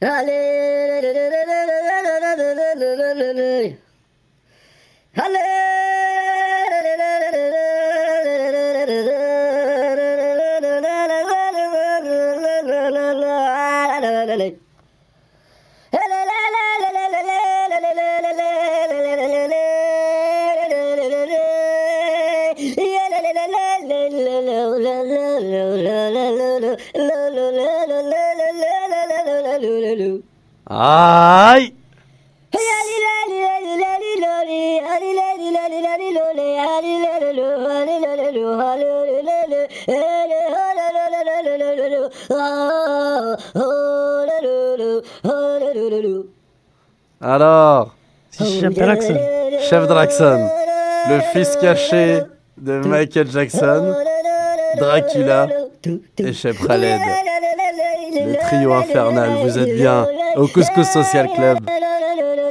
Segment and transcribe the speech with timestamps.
[0.00, 1.47] Hallelujah.
[30.80, 31.74] Aïe
[47.20, 47.96] Alors,
[48.30, 49.16] Chef Draxon.
[49.68, 50.48] Chef Draxon,
[51.08, 52.22] le fils caché
[52.56, 53.96] de Michael Jackson,
[54.78, 55.48] Dracula
[56.18, 57.00] et Chef Khaled.
[58.14, 60.06] Le trio infernal, vous êtes bien
[60.36, 61.58] au Couscous Social Club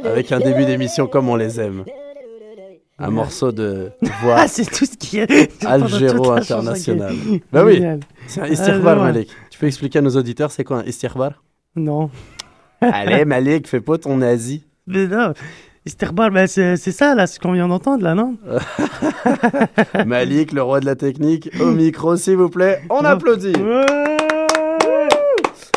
[0.04, 1.84] avec un début d'émission comme on les aime.
[3.00, 5.64] Un morceau de voix Ah, c'est tout ce qui est.
[5.64, 7.14] Algéro international.
[7.52, 7.80] Bah oui,
[8.26, 9.12] c'est un istirbar, Ah, ouais.
[9.12, 9.30] Malik.
[9.50, 11.32] Tu peux expliquer à nos auditeurs c'est quoi un istirbar
[11.76, 12.10] Non.
[12.80, 14.64] Allez, Malik, fais pas ton nazi.
[14.86, 15.32] Mais non.
[15.86, 18.36] Isterbar, ben c'est c'est ça, là, ce qu'on vient d'entendre, là, non?
[20.06, 22.82] Malik, le roi de la technique, au micro, s'il vous plaît.
[22.90, 23.52] On applaudit.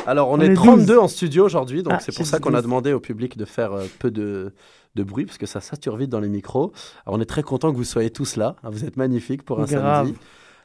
[0.07, 2.53] Alors, on, On est, est 32 en studio aujourd'hui, donc Ah, c'est pour ça qu'on
[2.53, 2.63] a 12.
[2.63, 4.53] demandé au public de faire euh, peu de,
[4.95, 6.71] de bruit, parce que ça sature vite dans les micros.
[7.05, 8.55] Alors, on est très content que vous soyez tous là.
[8.63, 10.07] Ah, Vous êtes magnifiques pour un Grave.
[10.07, 10.19] samedi.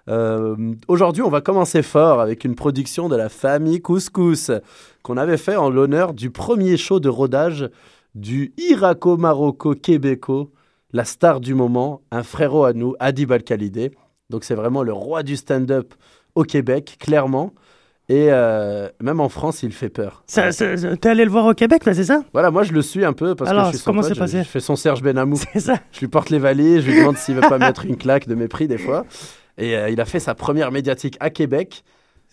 [0.09, 4.53] Euh, aujourd'hui, on va commencer fort avec une production de la famille Couscous
[5.03, 7.69] qu'on avait fait en l'honneur du premier show de rodage
[8.15, 10.53] du Irako-Marocco-Québéco,
[10.93, 13.91] la star du moment, un frérot à nous, Adib Al-Khalidé.
[14.31, 15.93] Donc c'est vraiment le roi du stand-up
[16.35, 17.53] au Québec, clairement.
[18.09, 20.23] Et euh, même en France, il fait peur.
[20.29, 22.23] Ça- ça- ça- T'es allé le voir au Québec, là, c'est ça?
[22.33, 24.13] Voilà, moi je le suis un peu parce Alors, que je suis son comment pote,
[24.13, 24.39] c'est passé?
[24.45, 25.37] Je fais son Serge Benamou.
[25.53, 27.97] C'est ça Je lui porte les valises, je lui demande s'il veut pas mettre une
[27.97, 29.05] claque de mépris des fois.
[29.59, 31.83] Et euh, il a fait sa première médiatique à Québec.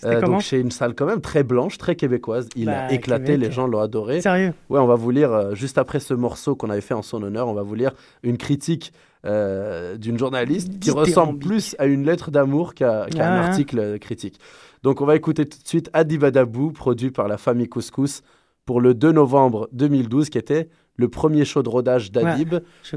[0.03, 2.49] Euh, donc chez une salle quand même très blanche, très québécoise.
[2.55, 3.41] Il Bah, a éclaté, Québec.
[3.47, 4.21] les gens l'ont adoré.
[4.21, 4.53] Sérieux?
[4.69, 7.47] Ouais, on va vous lire, juste après ce morceau qu'on avait fait en son honneur,
[7.47, 7.91] on va vous lire
[8.21, 8.91] une critique
[9.23, 13.47] d'une journaliste qui ressemble plus à une lettre d'amour qu'à qu'à un Ah, ouais.
[13.47, 14.39] article critique.
[14.83, 18.21] Donc on va écouter tout de suite Adibadabou, produit par la famille Couscous,
[18.65, 22.56] pour le 2 novembre 2012, qui était le premier show de rodage d'Adib,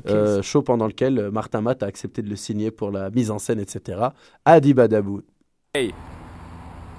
[0.08, 3.30] euh, show pendant lequel euh, Martin Matt a accepté de le signer pour la mise
[3.30, 4.08] en scène, etc.
[4.44, 5.22] Adibadabou.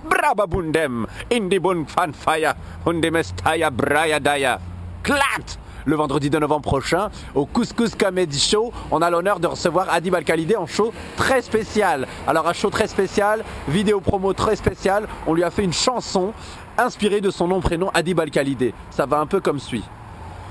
[0.09, 2.55] Brababundem, Indibun Fanfaya,
[2.85, 4.59] Undemestaya Braya Daya.
[5.03, 5.57] Clat
[5.87, 10.15] Le vendredi de novembre prochain, au Couscous Comedy Show, on a l'honneur de recevoir Adib
[10.15, 12.05] Al-Khalidé en show très spécial.
[12.27, 16.33] Alors un show très spécial, vidéo promo très spéciale, on lui a fait une chanson
[16.77, 18.73] inspirée de son nom prénom Adib Al-Khalidé.
[18.89, 19.85] Ça va un peu comme suit.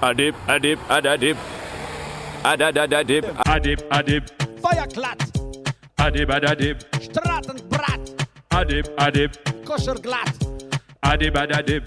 [0.01, 1.37] Adib, Adib, Adadib.
[2.43, 3.27] Adadadadib.
[3.45, 4.25] Adib, adib,
[4.63, 5.19] Feuerglatt,
[5.99, 8.01] adib, adib, Stratenbrat,
[8.51, 9.31] adib, adib,
[9.67, 10.33] Koscherglatt.
[11.03, 11.83] adib, adib.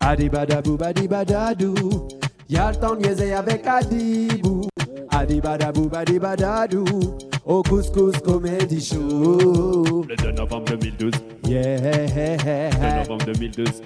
[0.00, 2.08] Adibadabou badibadadou
[2.48, 4.62] Y'a le temps de niaiser avec Adibou
[5.10, 6.84] Adibadabou badibadadou
[7.44, 11.12] Au couscous comedy show Le 2 novembre 2012,
[11.46, 13.82] Yeah 2 novembre 2012.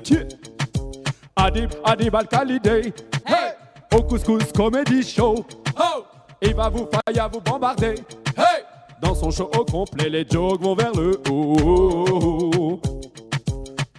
[1.36, 2.92] Adib, adib al-Khalidé.
[3.26, 3.52] Hey!
[3.92, 5.44] Au couscous comedy show.
[5.76, 6.04] Ho!
[6.40, 7.96] Il va vous faillir vous bombarder.
[8.36, 8.64] Hey!
[9.02, 12.80] Dans son show au complet, les jokes vont vers le haut.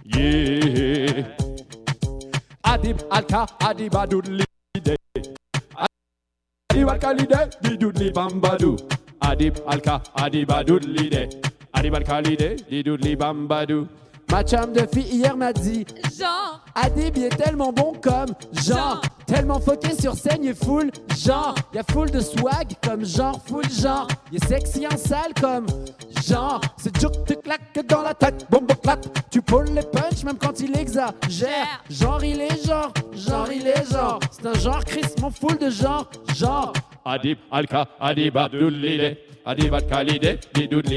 [0.06, 1.24] Yeah.
[2.72, 4.44] Adib alka, adib adoudli.
[6.70, 8.76] Adib al-Khalidé, didoudli bambadou.
[9.20, 11.06] Adib alka, adib adoudli.
[11.72, 13.86] Adib al-Khalidé, didoudli bambadou.
[14.30, 15.86] Ma chum de fille hier m'a dit
[16.18, 18.76] Genre, Adib il est tellement bon comme genre.
[18.76, 19.02] Genre.
[19.26, 21.54] Tellement fucké sur scène il est full genre.
[21.72, 24.08] Y'a full de swag comme genre full genre.
[24.32, 25.66] Il est sexy en salle comme
[26.26, 26.60] genre.
[26.76, 30.38] C'est dur que te claque dans la tête Bombe clap Tu pulls les punch même
[30.38, 31.82] quand il exagère.
[31.88, 32.24] Genre.
[32.24, 34.18] Il est genre Genre il est genre.
[34.30, 36.72] C'est un genre Chris mon full de genre Genre.
[37.04, 39.18] Adib alka, adib abdoulide.
[39.44, 39.72] Adib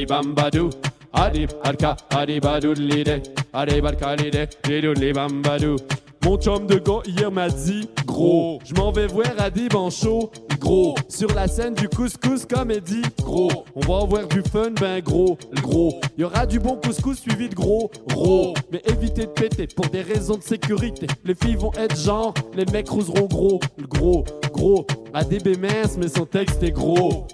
[0.07, 0.69] bambadou.
[1.13, 3.23] Adib alka, adib adoulide.
[3.53, 5.77] Adib al-Khalidé, didoudli bambadou.
[6.25, 10.29] Mon chum de gars hier m'a dit Gros, je m'en vais voir Adib en show
[10.59, 15.37] Gros, sur la scène du couscous comédie Gros, on va avoir du fun ben gros
[15.61, 19.87] Gros, y aura du bon couscous suivi de gros Gros, mais évitez de péter pour
[19.87, 21.07] des raisons de sécurité.
[21.23, 26.09] Les filles vont être genre, les mecs rouseront gros Gros, gros, Adib est mince mais
[26.09, 27.27] son texte est gros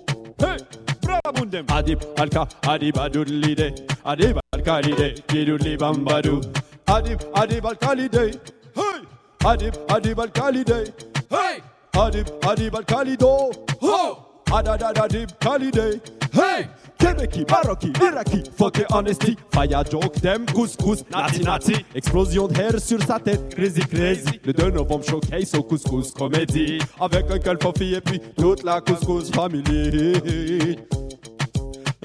[1.35, 1.41] Hey!
[1.41, 1.65] Brababundem.
[1.67, 3.75] Adib alka, adib adoulide.
[4.05, 6.41] Adib Al-Khalidé, Didouli Bambadou.
[6.87, 8.31] Adib, Adib Al-Khalidé,
[8.75, 9.01] hey!
[9.43, 10.93] Adib, Adib Al-Khalidé,
[11.31, 11.61] hey!
[11.93, 13.51] Adib, Adib Al-Khalido,
[13.81, 14.17] ho!
[14.51, 16.01] Adadad Adib Khalidé,
[16.33, 16.67] hey!
[16.97, 23.01] Québécois, Marocain, Iraki, fuck honesty, Faya joke, dem, couscous, nati nati, explosion de hair sur
[23.03, 28.01] sa tête, crazy crazy, le 2 novembre showcase au couscous comédie, avec un calfofi et
[28.01, 30.77] puis toute la couscous family.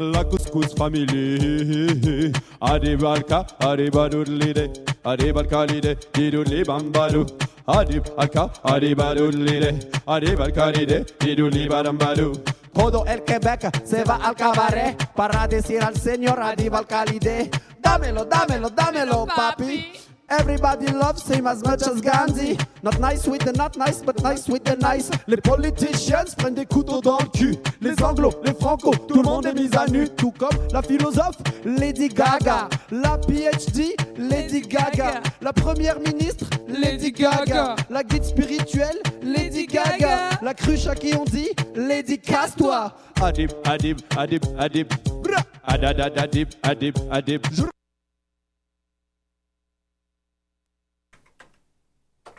[0.00, 2.32] La couscous family.
[2.62, 4.70] Adibalka, adibadoudlide,
[5.04, 7.26] adibalkalide, didoudli bambadou.
[7.66, 12.32] Adib, alka, adibadoudlide, adibalkalide, didoudli badambadou.
[12.72, 17.50] Todo el Quebec se va al cabaret para decir al señor Adib Al-Khalide,
[17.82, 19.84] dámelo, dámelo, dámelo, papi.
[20.30, 22.56] Everybody loves him as much as Gandhi.
[22.82, 25.10] Not nice with the not nice, but nice with the nice.
[25.26, 27.56] Les politicians prennent des couteaux dans le cul.
[27.80, 30.08] Les anglos, les franco, tout le monde est mis à nu.
[30.08, 32.68] Tout comme la philosophe Lady Gaga.
[32.92, 35.20] La PhD, Lady Gaga.
[35.42, 37.74] La première ministre, Lady Gaga.
[37.90, 40.30] La guide spirituelle, Lady Gaga.
[40.42, 42.92] La cruche à qui on dit, Lady Casse-toi.
[43.20, 44.88] Adib, adib, adib, adib.
[45.22, 45.40] Bra.
[45.64, 46.96] Adadad, adib, adib,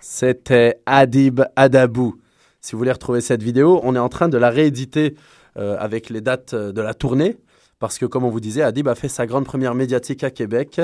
[0.01, 2.15] C'était Adib Adabou.
[2.59, 5.15] Si vous voulez retrouver cette vidéo, on est en train de la rééditer
[5.57, 7.37] euh, avec les dates euh, de la tournée.
[7.79, 10.79] Parce que, comme on vous disait, Adib a fait sa grande première médiatique à Québec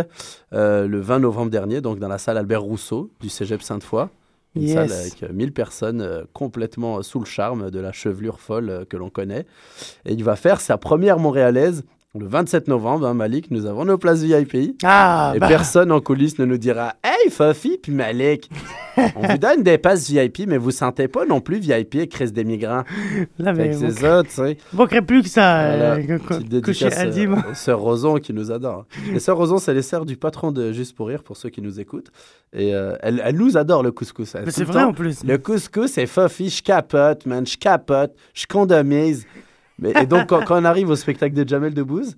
[0.53, 4.09] euh, le 20 novembre dernier, donc dans la salle Albert Rousseau du cégep Sainte-Foy.
[4.55, 4.73] Une Yes.
[4.73, 8.97] salle avec euh, 1000 personnes euh, complètement sous le charme de la chevelure folle que
[8.97, 9.45] l'on connaît.
[10.05, 11.83] Et il va faire sa première montréalaise
[12.19, 13.05] le 27 novembre.
[13.07, 14.75] hein, Malik, nous avons nos places VIP.
[14.83, 18.49] Ah, Et bah, personne en coulisses ne nous dira Hey, Fofi, puis Malik,
[19.15, 22.33] on vous donne des passes VIP, mais vous sentez pas non plus VIP et crise
[22.33, 22.83] des migrants.
[23.37, 24.57] vous c'est ça, tu sais.
[24.73, 25.67] manquerait plus que ça.
[25.67, 28.85] Voilà, euh, coucher euh, sœurs Roson qui nous adorent.
[29.11, 31.61] Les sœurs Roson, c'est les sœurs du patron de Juste pour Rire, pour ceux qui
[31.61, 32.11] nous écoutent.
[32.53, 34.35] Et euh, elles, elles nous adorent le couscous.
[34.43, 35.23] Mais c'est vrai temps, en plus.
[35.23, 39.25] Le couscous, c'est Fofi, je capote, man, je capote, je condomise.
[39.79, 42.15] Mais, et donc, quand, quand on arrive au spectacle de Jamel Debbouze,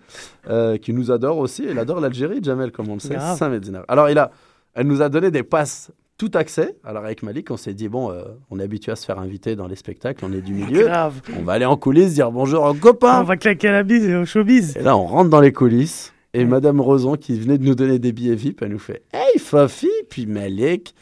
[0.50, 3.38] euh, qui nous adore aussi, elle adore l'Algérie, Jamel, comme on le sait, Grave.
[3.38, 3.84] Saint-Médina.
[3.88, 4.32] Alors, il a,
[4.74, 6.76] elle nous a donné des passes tout accès.
[6.84, 9.56] Alors, avec Malik, on s'est dit, bon, euh, on est habitué à se faire inviter
[9.56, 10.86] dans les spectacles, on est du milieu.
[10.86, 11.22] Grave.
[11.38, 13.22] On va aller en coulisses, dire bonjour aux copains.
[13.22, 14.78] On va claquer la bise au showbiz.
[14.78, 16.14] Et là, on rentre dans les coulisses.
[16.34, 19.40] Et Madame Roson, qui venait de nous donner des billets VIP, elle nous fait Hey,
[19.40, 20.94] Fofi, puis Malik,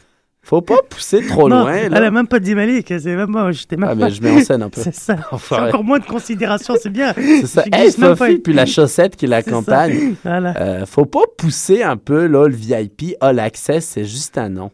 [0.48, 1.74] faut pas pousser trop non, loin.
[1.74, 2.86] elle a même pas dit Malik.
[2.88, 3.52] C'est même moi.
[3.52, 4.80] J'étais même Ah, pas- mais je mets en scène un peu.
[4.82, 5.16] C'est ça.
[5.30, 5.68] Enfoiré.
[5.68, 6.74] encore moins de considération.
[6.80, 7.12] C'est bien.
[7.16, 7.64] C'est ça.
[7.72, 8.14] Hey, pas.
[8.42, 10.14] puis la chaussette qui l'accompagne.
[10.24, 10.54] Voilà.
[10.60, 14.70] Euh, faut pas pousser un peu là, le VIP All Access, c'est juste un nom.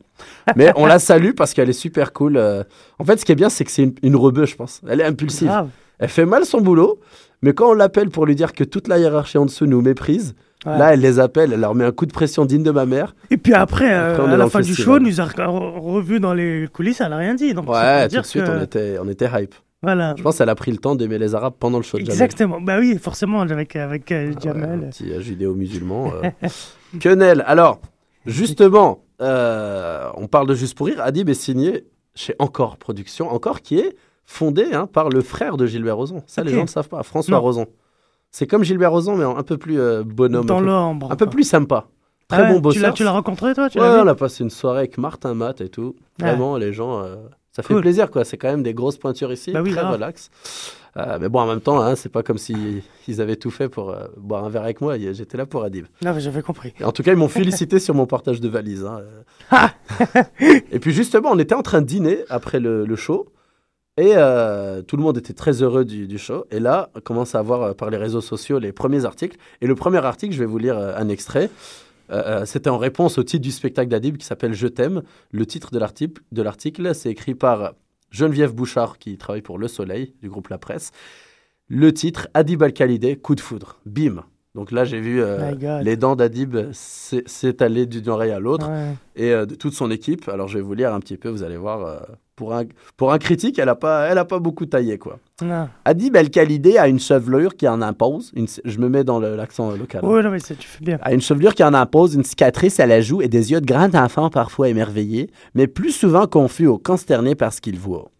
[0.56, 2.36] Mais on la salue parce qu'elle est super cool.
[2.36, 2.62] euh.
[3.00, 4.80] En fait, ce qui est bien, c'est que c'est une, une rebeu, je pense.
[4.88, 5.48] Elle est impulsive.
[5.48, 5.68] Grave.
[5.98, 7.00] Elle fait mal son boulot,
[7.42, 10.34] mais quand on l'appelle pour lui dire que toute la hiérarchie en dessous nous méprise,
[10.66, 10.78] Ouais.
[10.78, 13.14] là, elle les appelle, elle leur met un coup de pression digne de ma mère.
[13.30, 16.20] Et puis après, euh, Après, est à la fin du show, nous a re- revu
[16.20, 17.52] dans les coulisses, elle a rien dit.
[17.54, 19.54] Donc, Ouais, tout dire de suite, que- on, était, on était hype.
[19.82, 20.14] Voilà.
[20.16, 22.14] Je pense qu'elle a pris le temps d'aimer les Arabes pendant le show de Jamel.
[22.14, 22.60] Exactement.
[22.60, 24.88] Bah oui, forcément, avec, avec euh, Ouais, un Jamel.
[24.90, 26.12] petit euh, judéo-musulman.
[26.24, 26.48] euh.
[27.00, 27.44] Quenelle.
[27.46, 27.80] Alors,
[28.24, 31.00] justement, euh, on parle de Juste pour Rire.
[31.02, 33.30] Adib est signé chez Encore Productions.
[33.30, 36.22] Encore qui est fondé hein, par le frère de Gilbert Rozon.
[36.26, 37.02] Ça, les gens ne le savent pas.
[37.02, 37.42] François Non.
[37.42, 37.66] Rozon.
[38.36, 40.44] C'est comme Gilbert Rozon, mais un peu plus euh, bonhomme.
[40.44, 41.12] dans l'ombre.
[41.12, 41.86] un peu plus sympa.
[42.26, 42.92] Très Ah ouais, bon bosseur.
[42.92, 45.68] Tu l'as rencontré, toi tu Ouais, on a passé une soirée avec Martin Matt et
[45.68, 45.94] tout.
[46.20, 46.30] Ouais.
[46.30, 47.14] Vraiment, les gens, euh,
[47.52, 47.82] ça fait Cool.
[47.82, 48.24] plaisir, quoi.
[48.24, 49.92] C'est quand même des grosses pointures ici, Bah oui, très grave.
[49.92, 50.30] relax.
[50.96, 53.68] Euh, mais bon, en même temps, hein, c'est pas comme si ils avaient tout fait
[53.68, 54.98] pour euh, boire un verre avec moi.
[54.98, 55.86] J'étais là pour Adib.
[56.04, 56.74] Non, mais j'avais compris.
[56.80, 58.84] Et En tout cas, ils m'ont félicité sur mon partage de valises.
[58.84, 59.00] hein,
[59.52, 60.22] euh.
[60.72, 63.28] et puis justement, on était en train de dîner après le, le show.
[63.96, 66.46] Et euh, tout le monde était très heureux du, du show.
[66.50, 69.36] Et là, on commence à voir euh, par les réseaux sociaux les premiers articles.
[69.60, 71.50] Et le premier article, je vais vous lire euh, un extrait.
[72.44, 75.02] C'était en réponse au titre du spectacle d'Adib qui s'appelle Je t'aime.
[75.32, 77.72] Le titre de l'article, c'est écrit par
[78.10, 80.92] Geneviève Bouchard qui travaille pour Le Soleil du groupe La Presse.
[81.66, 83.80] Le titre Adib Al-Khalidé, coup de foudre.
[83.86, 84.24] Bim.
[84.54, 85.50] Donc là, j'ai vu euh,
[85.82, 88.92] les dents d'Adib s'é- s'étaler d'une oreille à l'autre Ouais.
[89.16, 90.28] et euh, de toute son équipe.
[90.28, 91.84] Alors je vais vous lire un petit peu, vous allez voir.
[91.84, 91.98] euh,
[92.36, 92.64] pour, un,
[92.96, 94.98] pour un critique, elle n'a pas, elle a pas beaucoup taillé.
[94.98, 95.18] quoi.
[95.42, 95.68] Non.
[95.84, 98.32] Adib El-Khalidé a une chevelure qui en impose.
[98.34, 100.00] Une, je me mets dans l'accent local.
[100.04, 100.08] hein.
[100.08, 100.98] Ouais, non, mais tu fais bien.
[101.02, 103.66] A une chevelure qui en impose, une cicatrice à la joue et des yeux de
[103.66, 108.10] grand enfant parfois émerveillés, mais plus souvent confus ou consternés par ce qu'il voit.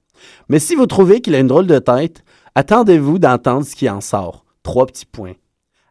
[0.49, 2.23] Mais si vous trouvez qu'il a une drôle de tête,
[2.55, 4.45] attendez-vous d'entendre ce qui en sort.
[4.63, 5.33] Trois petits points.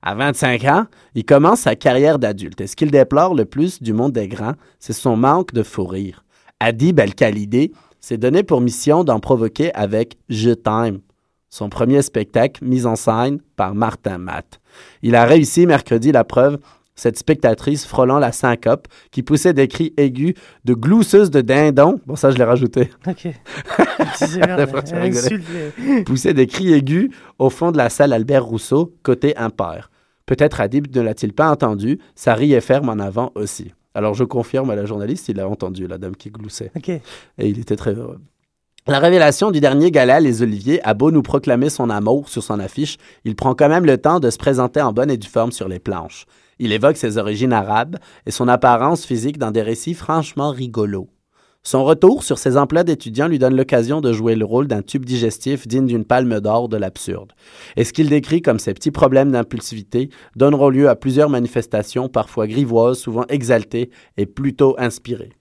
[0.06, 3.94] À 25 ans, il commence sa carrière d'adulte et ce qu'il déplore le plus du
[3.94, 6.26] monde des grands, c'est son manque de fou rire.
[6.60, 11.00] Adib El-Khalidé s'est donné pour mission d'en provoquer avec Je t'aime,
[11.50, 14.60] son premier spectacle mis en scène par Martin Matt.
[15.04, 16.58] Il a réussi mercredi la preuve
[16.96, 22.00] cette spectatrice frôlant la syncope, qui poussait des cris aigus de glousseuse de dindon.
[22.06, 22.90] Bon, ça, je l'ai rajouté.
[23.08, 23.26] Ok.
[26.06, 29.90] Poussait des cris aigus au fond de la salle Albert Rousseau, côté impair.
[30.26, 33.74] Peut-être Adib ne l'a-t-il pas entendu, sa riait ferme en avant aussi.
[33.94, 36.72] Alors je confirme à la journaliste, il a entendu la dame qui gloussait.
[36.88, 37.02] Et
[37.38, 38.20] il était très heureux.
[38.86, 42.60] La révélation du dernier gala Les Oliviers a beau nous proclamer son amour sur son
[42.60, 45.54] affiche, il prend quand même le temps de se présenter en bonne et due forme
[45.54, 46.26] sur les planches.
[46.60, 51.08] Il évoque ses origines arabes et son apparence physique dans des récits franchement rigolos.
[51.66, 55.06] Son retour sur ses emplois d'étudiant lui donne l'occasion de jouer le rôle d'un tube
[55.06, 57.32] digestif digne d'une palme d'or de l'absurde.
[57.78, 62.48] Et ce qu'il décrit comme ses petits problèmes d'impulsivité donneront lieu à plusieurs manifestations, parfois
[62.48, 65.32] grivoises, souvent exaltées et plutôt inspirées.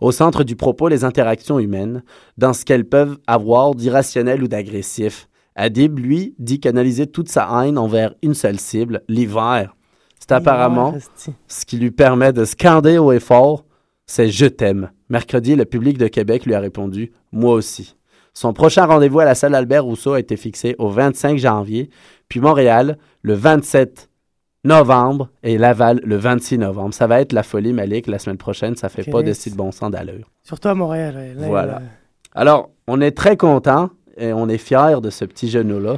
[0.00, 2.02] Au centre du propos, les interactions humaines,
[2.38, 5.28] dans ce qu'elles peuvent avoir d'irrationnel ou d'agressif.
[5.56, 9.76] Adib, lui, dit canaliser toute sa haine envers une seule cible, l'hiver.
[10.18, 10.94] C'est apparemment
[11.48, 13.64] ce qui lui permet de scander haut et fort
[14.06, 14.90] c'est Je t'aime.
[15.08, 17.96] Mercredi, le public de Québec lui a répondu Moi aussi.
[18.34, 21.88] Son prochain rendez-vous à la salle Albert Rousseau a été fixé au 25 janvier,
[22.28, 24.10] puis Montréal le 27
[24.64, 26.92] novembre et Laval le 26 novembre.
[26.92, 29.56] Ça va être la folie Malik la semaine prochaine, ça fait pas de si de
[29.56, 30.30] bon sens d'allure.
[30.42, 31.34] Surtout à Montréal.
[31.36, 31.82] Là, Voilà.
[32.34, 35.96] Alors, on est très content et on est fiers de ce petit genou-là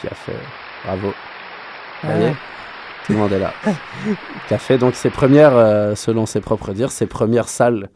[0.00, 0.32] qui a fait.
[0.84, 1.08] Bravo.
[2.04, 2.32] Ouais.
[3.06, 3.52] Tout le monde est là.
[4.46, 7.88] qui a fait donc ses premières, euh, selon ses propres dires, ses premières salles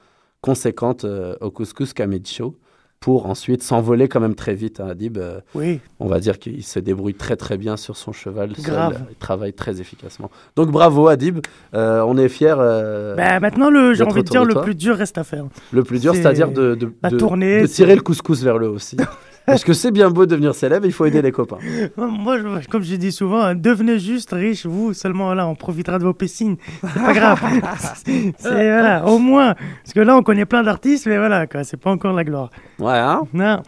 [0.50, 1.92] conséquentes euh, au Couscous
[2.24, 2.56] Show
[3.00, 4.80] pour ensuite s'envoler quand même très vite.
[4.80, 5.80] Hein, Adib, euh, Oui.
[6.00, 8.52] on va dire qu'il se débrouille très très bien sur son cheval.
[8.58, 9.02] Grave.
[9.10, 10.30] il travaille très efficacement.
[10.54, 11.40] Donc bravo Adib,
[11.74, 12.54] Euh, on est fiers.
[12.58, 15.46] euh, Bah, maintenant, le, j'ai envie de dire, le plus dur reste à faire.
[15.72, 18.42] le plus dur, c'est c'est-à-dire de, de, la de- tournée, de c'est- tirer le couscous
[18.42, 18.96] vers le haut aussi.
[19.46, 21.58] Parce que c'est bien beau de devenir célèbre, il faut aider les copains.
[21.96, 25.98] Moi, je- comme je dis souvent, hein, devenez juste riche, vous seulement là, on profitera
[25.98, 26.56] de vos piscines.
[26.82, 27.40] C'est pas grave.
[27.96, 29.54] c'est voilà, au moins.
[29.84, 32.50] Parce que là, on connaît plein d'artistes, mais voilà, quoi, c'est pas encore la gloire.
[32.78, 33.62] Ouais, hein Non,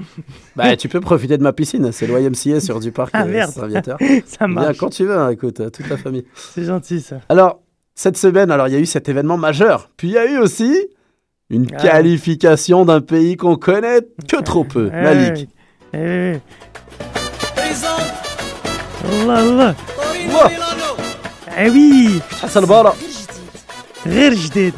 [0.56, 3.50] Bah, tu peux profiter de ma piscine, c'est l'YMCA sur du parc Ah, euh, merde.
[4.26, 4.78] Ça Bien, marche.
[4.78, 6.24] quand tu veux, hein, écoute, euh, toute la famille.
[6.34, 7.20] C'est gentil, ça.
[7.28, 7.60] Alors,
[7.94, 9.90] cette semaine, alors il y a eu cet événement majeur.
[9.96, 10.74] Puis il y a eu aussi
[11.50, 11.76] une Ah.
[11.82, 14.90] qualification d'un pays qu'on connaît que trop peu.
[14.92, 15.48] Eh, Malik.
[15.93, 16.39] eh, eh.
[19.05, 19.75] Allah, Allah.
[20.31, 20.49] Wow.
[21.57, 22.93] Eh oui, Hassan Bara.
[24.05, 24.73] غير جديد.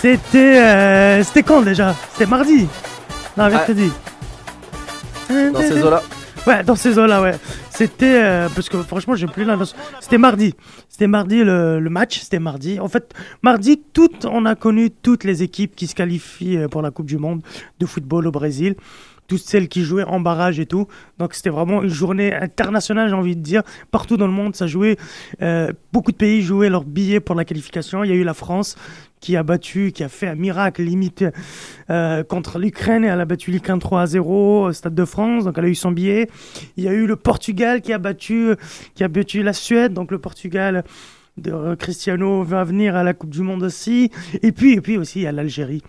[0.00, 2.68] C'était euh, c'était quand déjà C'était mardi
[3.36, 3.90] Non, mercredi.
[5.28, 6.02] Dans ces eaux-là.
[6.47, 7.35] Ouais, dans ces eaux-là, ouais.
[7.69, 9.57] C'était euh, parce que franchement, j'ai plus là.
[9.99, 10.55] C'était mardi.
[10.89, 12.19] C'était mardi le, le match.
[12.19, 12.79] C'était mardi.
[12.79, 16.81] En fait, mardi, tout, on a connu toutes les équipes qui se qualifient euh, pour
[16.81, 17.41] la Coupe du Monde
[17.79, 18.75] de football au Brésil.
[19.27, 20.87] Toutes celles qui jouaient en barrage et tout.
[21.19, 23.61] Donc c'était vraiment une journée internationale, j'ai envie de dire.
[23.91, 24.97] Partout dans le monde, ça jouait.
[25.41, 28.03] Euh, beaucoup de pays jouaient leurs billets pour la qualification.
[28.03, 28.75] Il y a eu la France
[29.21, 31.23] qui a battu, qui a fait un miracle limite
[31.89, 33.05] euh, contre l'Ukraine.
[33.05, 35.75] Elle a battu l'Ukraine 3 à 0 au Stade de France, donc elle a eu
[35.75, 36.27] son billet.
[36.75, 38.55] Il y a eu le Portugal qui a battu,
[38.95, 40.83] qui a battu la Suède, donc le Portugal
[41.37, 44.11] de Cristiano va venir à la Coupe du Monde aussi.
[44.41, 45.83] Et puis, et puis aussi, il y a l'Algérie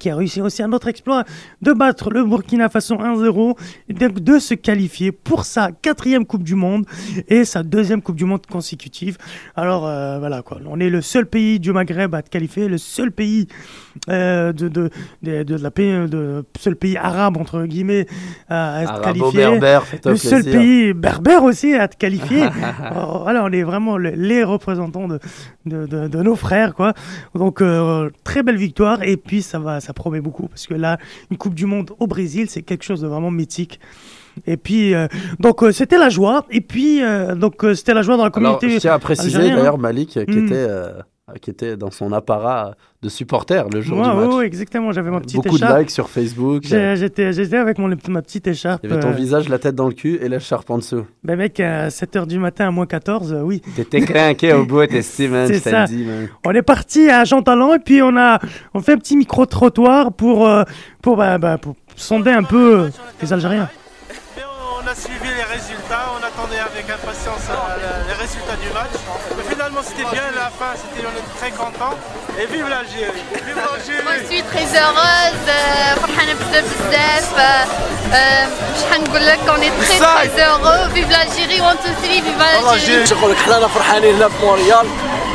[0.00, 1.22] qui a réussi aussi un autre exploit
[1.62, 3.56] de battre le Burkina Faso 1-0
[3.88, 6.84] et donc de se qualifier pour sa quatrième Coupe du Monde
[7.28, 9.18] et sa deuxième Coupe du Monde consécutive.
[9.54, 12.76] Alors euh, voilà quoi, on est le seul pays du Maghreb à être qualifié, le
[12.78, 13.46] seul pays
[14.08, 14.90] euh, de, de,
[15.22, 18.06] de, de la pays, de seul pays arabe entre guillemets
[18.48, 19.44] à être qualifié.
[19.44, 20.60] Arabo-berbère, fais-toi Le seul plaisir.
[20.60, 22.42] pays berbère aussi à être qualifié.
[22.82, 25.20] Alors, voilà, on est vraiment le- les représentants de,
[25.66, 26.94] de, de, de nos frères, quoi.
[27.36, 29.02] Donc, euh, très belle victoire.
[29.04, 30.98] Et puis, ça va, ça promet beaucoup parce que là,
[31.30, 33.80] une Coupe du Monde au Brésil, c'est quelque chose de vraiment mythique.
[34.46, 35.06] Et puis, euh,
[35.38, 36.44] donc, euh, c'était la joie.
[36.50, 38.68] Et puis, euh, donc, euh, c'était la joie dans la Alors, communauté.
[38.70, 39.56] je tiens à préciser hein.
[39.56, 40.44] d'ailleurs Malik qui, Mm.
[40.46, 40.92] était, euh,
[41.40, 44.34] qui était dans son apparat de supporter le jour Ouais, du match.
[44.34, 44.92] ouais, exactement.
[44.92, 45.78] J'avais ma petite Beaucoup de écharpe.
[45.78, 46.64] likes sur Facebook.
[46.66, 48.80] J'ai- J'étais, j'étais avec mon, ma petite écharpe.
[48.84, 51.06] Il y avait ton euh, visage, la tête dans le cul et l'écharpe en dessous.
[51.22, 53.62] ben mec, à 7h du matin à moins 14, euh, oui.
[53.74, 55.86] T'étais craqué au bout, t'es Steven, C'est ça.
[55.86, 56.28] man.
[56.44, 58.38] On est parti à Jean Talent et puis on a
[58.74, 60.64] on fait un petit micro trottoir pour euh,
[61.00, 62.88] pour, bah, bah, pour sonder un peu euh,
[63.22, 63.70] les Algériens.
[64.82, 68.92] On a suivi les résultats, on attendait avec impatience euh, le- les résultats du match.
[69.74, 71.96] Finalement c'était bien, la fin, c'était, on est très contents.
[72.40, 75.46] Et vive l'Algérie Vive Moi, l'Algérie je suis très heureuse,
[76.00, 77.34] فرحانة بزاف بزاف.
[77.34, 77.64] euh,
[78.12, 78.46] euh,
[78.80, 80.88] شحال نقول لك on est très très heureux.
[80.94, 83.12] Vive l'Algérie, one two three, vive l'Algérie.
[83.12, 84.86] نقول لك حنا فرحانين هنا في مونريال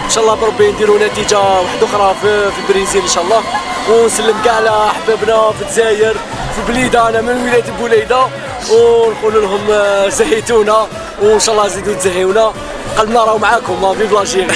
[0.05, 3.43] ان شاء الله بربي نديروا نتيجه واحدة أخرى في, البرازيل ان شاء الله
[3.89, 6.15] ونسلم كاع على احبابنا في الجزائر
[6.55, 8.27] في بليده أنا من ولايه بوليده
[8.71, 9.61] ونقول لهم
[10.09, 10.87] زهيتونا
[11.21, 12.53] وان شاء الله زيدوا تزهيونا
[12.98, 14.46] قلبنا راهو معاكم فيف لالجيري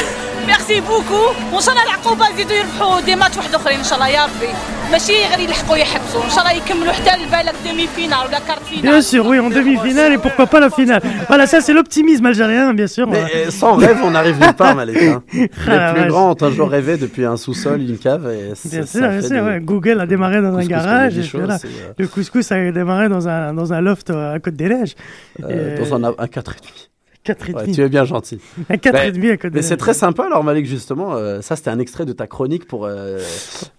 [0.46, 4.08] ميرسي بوكو وان شاء الله العقوبه يزيدوا يربحوا دي ماتش واحد اخرين ان شاء الله
[4.08, 4.48] يا ربي
[4.92, 8.82] ماشي غير يلحقوا يحبسوا ان شاء الله يكملوا حتى البالك دومي فينال ولا كارت فينال
[9.02, 11.02] Bien sûr, oui, en demi-finale et pourquoi pas la finale.
[11.28, 13.06] Voilà, ça c'est l'optimisme algérien, bien sûr.
[13.14, 14.96] Mais euh, sans rêve, on n'arrive nulle part, Malik.
[15.02, 15.22] hein.
[15.34, 16.10] Les Ah, la plus vache.
[16.12, 18.24] grands ont toujours rêvé depuis un sous-sol, une cave.
[18.38, 19.60] Et ça- Bien ça sûr, bien fait sûr, des- ouais.
[19.72, 21.12] Google a démarré dans un Couscous garage.
[21.12, 21.58] Comedy et Show, voilà.
[21.58, 24.68] c'est, euh, Le couscous a démarré dans un, dans un loft euh, à Côte des
[24.72, 24.94] Neiges.
[25.42, 26.88] euh, dans un, un 4,5.
[27.25, 27.53] 4,5.
[27.55, 28.39] Ouais, tu es bien gentil.
[28.69, 31.15] Un 4,5 Mais- à Côte Mais c'est très sympa, alors Malik, justement.
[31.15, 33.19] euh, ça, c'était un extrait de ta chronique pour euh,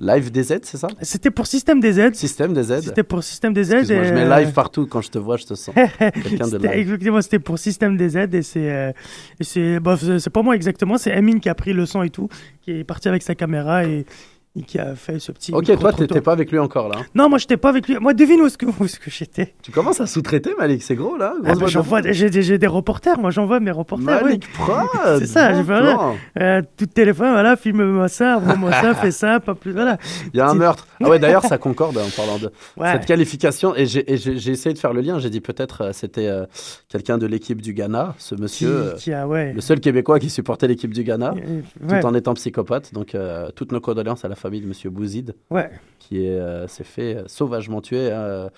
[0.01, 0.89] Live DZ, c'est ça?
[1.03, 2.15] C'était pour Système des Z.
[2.15, 2.81] Système DZ.
[2.83, 3.73] C'était pour Système des Z.
[3.75, 4.87] Excuse-moi, et, je mets euh, live partout.
[4.87, 5.75] Quand je te vois, je te sens.
[5.99, 6.89] Quelqu'un de C'était- live.
[6.89, 8.93] Effectivement, c'était pour Système des Z et c'est euh,
[9.41, 9.79] c'est
[10.19, 12.29] c'est pas moi exactement, c'est Amine qui a pris le son et tout,
[12.63, 14.07] qui est parti avec sa caméra et,
[14.57, 15.53] et qui a fait ce petit.
[15.53, 16.97] Ok, toi, t'étais pas avec lui encore, là.
[17.01, 17.05] hein.
[17.15, 17.97] Non, moi j'étais pas avec lui.
[17.99, 19.55] Moi, devine où est-ce que, est-ce que j'étais.
[19.63, 22.67] Tu commences à sous-traiter, Malik, c'est gros, là Ah, bah, de j'envoie- J'ai des, des
[22.67, 24.21] reporters, moi j'envoie mes reporters.
[24.23, 24.25] oui.
[24.25, 24.87] Malik Prod
[25.19, 26.43] C'est ça, bon je fais.
[26.43, 29.73] Euh, tout téléphone, voilà, filme-moi ça, envoie-moi ça, fais ça, pas plus.
[29.73, 29.99] Voilà.
[30.33, 30.87] Il y a un meurtre.
[31.03, 32.93] Ah ouais, d'ailleurs, ça concorde en parlant de Ouais.
[32.93, 33.75] cette qualification.
[33.75, 35.19] Et j'ai essayé de faire le lien.
[35.19, 36.45] J'ai dit peut-être euh, c'était euh,
[36.89, 38.69] quelqu'un de l'équipe du Ghana, ce monsieur.
[38.69, 39.53] euh, qui a, ouais.
[39.53, 41.35] Le seul Québécois qui supportait l'équipe du Ghana,
[41.89, 42.93] tout en étant psychopathe.
[42.95, 45.71] Donc, euh, toutes nos condoléances à la famille de Monsieur Bouzid, Ouais.
[45.99, 48.49] qui est, euh, s'est fait euh, sauvagement tuer euh,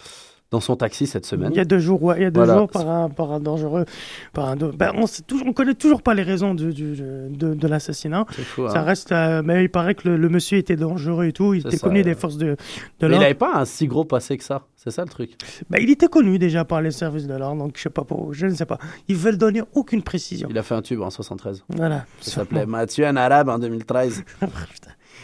[0.50, 1.50] dans son taxi cette semaine.
[1.52, 2.58] Il y a deux jours, ouais, il y a deux Voilà.
[2.58, 3.84] jours par un, par un dangereux,
[4.32, 4.56] par un.
[4.56, 5.04] Ben, on
[5.44, 8.26] on connaît toujours pas les raisons du, du- de, de l'assassinat.
[8.28, 8.82] Fou, Ça hein.
[8.84, 11.54] reste, euh, mais il paraît que le, le monsieur était dangereux et tout.
[11.54, 12.56] Il était ça, connu des forces de, de Mais
[13.00, 13.22] il l'ordre.
[13.22, 14.62] n'avait pas un si gros passé que ça.
[14.76, 15.32] C'est ça le truc.
[15.68, 18.32] Ben, il était connu déjà par les services de l'ordre, donc je sais pas pour,
[18.32, 18.78] je ne sais pas.
[19.08, 20.46] Ils veulent donner aucune précision.
[20.48, 21.64] Il a fait un tube en 73.
[21.70, 22.06] Voilà.
[22.20, 24.22] Ça s'appelait Mathieu en arabe en 2013.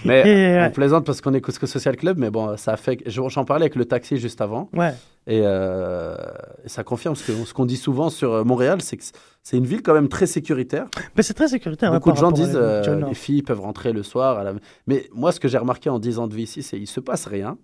[0.04, 0.70] Mais Et, on ouais.
[0.70, 3.02] plaisante parce qu'on est Couscous Social Club, mais bon, ça a fait.
[3.06, 4.68] J'en parlais avec le taxi juste avant.
[4.72, 4.94] Ouais.
[5.26, 6.16] Et, euh,
[6.64, 9.04] et ça confirme ce qu'on dit souvent sur euh, Montréal, c'est que
[9.42, 10.86] c'est une ville quand même très sécuritaire.
[11.14, 11.92] Ben, c'est très sécuritaire.
[11.92, 14.38] ouais, Beaucoup de gens disent euh, les filles peuvent rentrer le soir.
[14.38, 14.54] À la...
[14.86, 17.00] Mais moi, ce que j'ai remarqué en 10 ans de vie ici, c'est qu'il se
[17.00, 17.56] passe rien.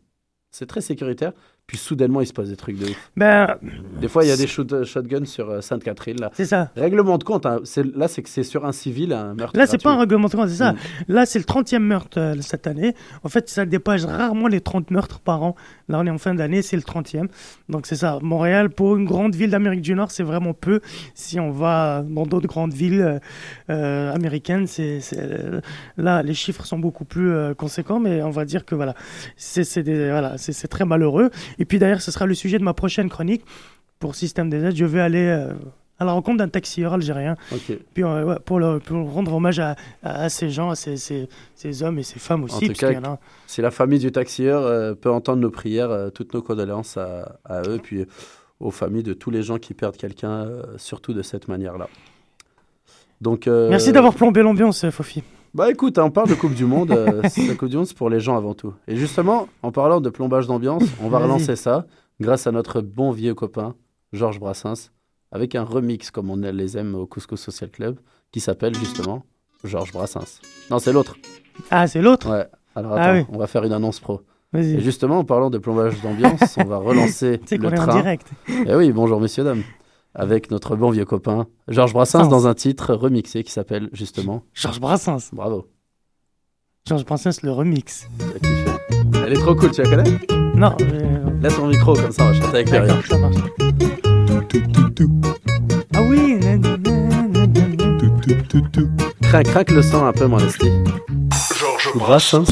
[0.50, 1.32] C'est très sécuritaire.
[1.68, 3.10] Puis soudainement, il se passe des trucs de ouf.
[3.14, 3.56] Ben,
[4.00, 6.18] Des fois, il y a des shoot- shotguns sur euh, Sainte-Catherine.
[6.18, 6.30] là.
[6.32, 6.70] c'est ça.
[6.74, 7.60] Règlement de compte, hein,
[7.94, 9.54] là, c'est que c'est sur un civil, un meurtre.
[9.54, 10.72] Là, c'est pas un règlement de compte, c'est ça.
[10.72, 10.76] Mm.
[11.08, 12.94] Là, c'est le 30e meurtre euh, cette année.
[13.22, 15.56] En fait, ça dépasse rarement les 30 meurtres par an.
[15.90, 17.28] Là, on est en fin d'année, c'est le 30e.
[17.68, 18.18] Donc, c'est ça.
[18.22, 20.80] Montréal, pour une grande ville d'Amérique du Nord, c'est vraiment peu.
[21.14, 23.18] Si on va dans d'autres grandes villes euh,
[23.68, 25.60] euh, américaines, c'est euh,
[25.98, 28.74] là, les chiffres sont beaucoup plus euh, conséquents, mais on va dire que
[29.36, 31.28] c'est voilà, c'est- c'est très malheureux.
[31.58, 33.42] Et puis, d'ailleurs, ce sera le sujet de ma prochaine chronique
[33.98, 34.76] pour Système des aides.
[34.76, 35.26] Je vais aller.
[35.26, 35.52] euh,
[36.00, 37.34] à la rencontre d'un taxieur algérien
[37.92, 40.96] puis, euh, ouais, pour, le- pour rendre hommage à, à- à ces gens, à ces,
[40.96, 42.54] ces- ces hommes et ces femmes aussi.
[42.54, 43.18] En tout cas, a-
[43.48, 47.40] si la famille du taxieur euh, peut entendre nos prières, euh, toutes nos condoléances à,
[47.44, 48.06] à eux, puis
[48.60, 51.88] aux familles de tous les gens qui perdent quelqu'un, surtout de cette manière-là.
[53.20, 55.24] Donc, Merci d'avoir plombé l'ambiance, Fofi.
[55.54, 56.90] Bah écoute, hein, on parle de Coupe du Monde.
[56.92, 58.74] euh, c'est la Coupe du Monde, c'est pour les gens avant tout.
[58.86, 61.28] Et justement, en parlant de plombage d'ambiance, on va Vas-y.
[61.28, 61.86] relancer ça
[62.20, 63.74] grâce à notre bon vieux copain,
[64.12, 64.90] Georges Brassens,
[65.32, 67.98] avec un remix, comme on les aime au Couscous Social Club,
[68.32, 69.24] qui s'appelle justement
[69.64, 70.40] Georges Brassens.
[70.70, 71.16] Non, c'est l'autre.
[71.70, 72.30] Ah, c'est l'autre?
[72.30, 72.46] Ouais.
[72.74, 73.26] Alors Ah attends, oui.
[73.32, 74.20] on va faire une annonce pro.
[74.52, 74.74] Vas-y.
[74.76, 77.80] Et justement, en parlant de plombage d'ambiance, on va relancer Tu sais le qu'on est
[77.80, 77.96] en train.
[77.96, 78.28] direct.
[78.66, 79.62] Eh oui, bonjour messieurs, dames.
[80.20, 82.30] Avec notre bon vieux copain, Georges Brassens, Brassens.
[82.30, 85.30] dans un titre remixé qui s'appelle justement Georges Brassens.
[85.32, 85.68] Bravo.
[86.88, 88.08] Georges Brassens, le remix.
[89.24, 90.18] Elle est trop cool, tu la connais?
[90.56, 93.00] Non, euh, Laisse mon micro comme ça, on va chanter avec les rien.
[93.08, 93.36] ça marche.
[95.94, 96.40] Ah oui.
[99.22, 100.68] Crac, crac le sang un peu, mon esti.
[101.60, 102.44] Georges Brassens.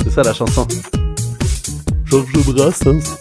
[0.00, 0.64] C'est ça la chanson.
[2.04, 3.16] Georges Brassens.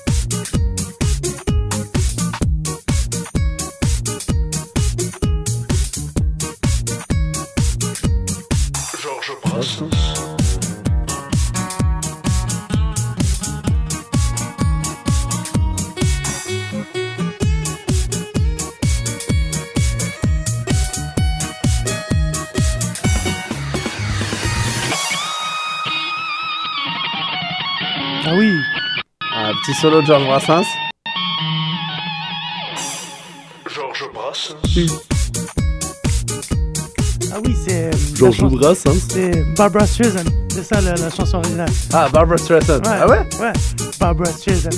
[9.79, 9.89] Brassens.
[28.23, 28.61] Ah oui
[29.33, 30.67] Un petit solo de Georges Brassens.
[33.67, 34.57] Georges Brassens.
[34.63, 35.10] Ah
[38.21, 38.25] c'est.
[38.25, 39.07] la Georges chanson- Brassens.
[39.09, 40.23] C'est Barbara Streisand.
[40.49, 41.69] C'est ça la, la chanson originale.
[41.93, 42.81] Ah, Barbara Streisand.
[42.85, 43.19] Ah ouais?
[43.39, 43.53] Ouais.
[43.99, 44.69] Barbara Streisand.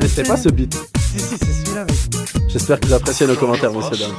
[0.00, 0.74] Mais c'est pas ce beat.
[0.98, 1.84] Si, si, c'est celui-là.
[1.88, 4.16] mais- J'espère que vous appréciez nos commentaires, monsieur dames.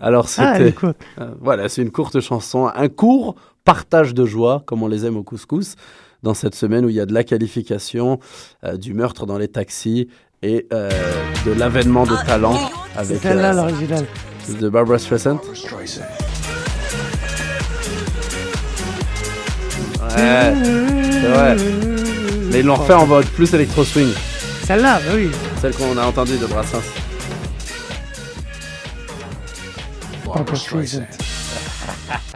[0.00, 0.72] Alors, Ah, c'était.
[0.72, 0.94] cool.
[1.20, 3.34] Euh, voilà, c'est une courte chanson, un court
[3.64, 5.74] partage de joie, comme on les aime au couscous,
[6.22, 8.18] dans cette semaine où il y a de la qualification,
[8.64, 10.08] euh, du meurtre dans les taxis
[10.42, 10.90] et euh,
[11.46, 12.58] de l'avènement de talent
[12.94, 14.06] avec C'est celle-là euh, l'original.
[14.44, 15.40] C'est de Barbara Streisand.
[20.14, 20.54] Ouais,
[21.10, 21.56] c'est vrai.
[22.50, 24.08] Mais ils l'ont refait en mode plus électro swing.
[24.62, 25.30] Celle-là, bah oui.
[25.60, 26.82] Celle qu'on a entendue de Brassens.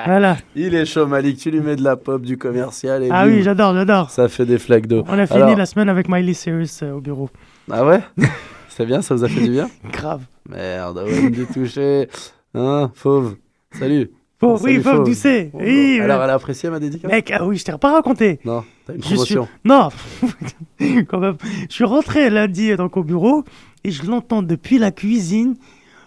[0.05, 0.37] Voilà.
[0.55, 1.39] Il est chaud, Malik.
[1.39, 4.11] Tu lui mets de la pop, du commercial et Ah boum, oui, j'adore, j'adore.
[4.11, 5.05] Ça fait des flaques d'eau.
[5.09, 7.29] On a fini Alors- la semaine avec Miley Cyrus euh, au bureau.
[7.71, 8.01] Ah ouais?
[8.69, 9.69] C'est bien, ça vous a fait du bien?
[9.93, 10.23] Grave.
[10.49, 12.09] Merde, ouais, me détoucher.
[12.55, 13.37] Hein, Fauve.
[13.79, 14.11] Salut.
[14.41, 15.51] Salut, oui, Fauve Doucet.
[15.53, 17.11] Oui, Alors, euh, elle a apprécié ma dédicace?
[17.11, 18.41] Mec, ah oui, je t'ai pas raconté.
[18.45, 19.15] Non, t'as une Je suis...
[19.15, 19.49] promotion.
[19.65, 19.89] Non,
[21.09, 21.37] quand même.
[21.69, 23.45] Je suis rentré lundi donc au bureau
[23.85, 25.57] et je l'entends depuis la cuisine.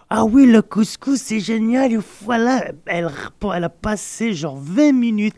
[0.10, 1.92] Ah oui, le couscous, c'est génial.
[1.94, 3.10] Et voilà, elle,
[3.56, 5.36] elle a passé genre 20 minutes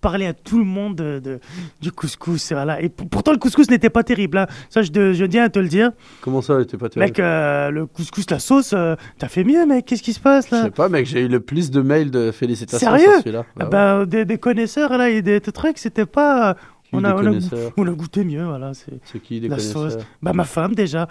[0.00, 1.40] parler à tout le monde de, de-
[1.80, 2.52] du couscous.
[2.52, 2.80] Voilà.
[2.80, 4.38] Et pour- pourtant, le couscous n'était pas terrible.
[4.38, 4.46] hein.
[4.70, 5.90] Ça, je, te- je tiens à te le dire.
[6.20, 9.44] Comment ça, elle était pas terrible Mec, euh, le couscous, la sauce, euh, t'as fait
[9.44, 9.84] mieux, mec.
[9.86, 12.10] Qu'est-ce qui se passe Je là sais pas, mec, j'ai eu le plus de mails
[12.10, 13.44] de félicitations Sérieux sur celui-là.
[13.60, 16.54] Ah Bah bah, des, des connaisseurs là et des, des trucs, c'était pas.
[16.84, 17.40] Qui, On a, on, a,
[17.76, 18.70] on a goûté mieux, voilà.
[18.74, 20.04] C'est qui des la connaisseurs sauce.
[20.22, 21.08] Bah, ma femme déjà.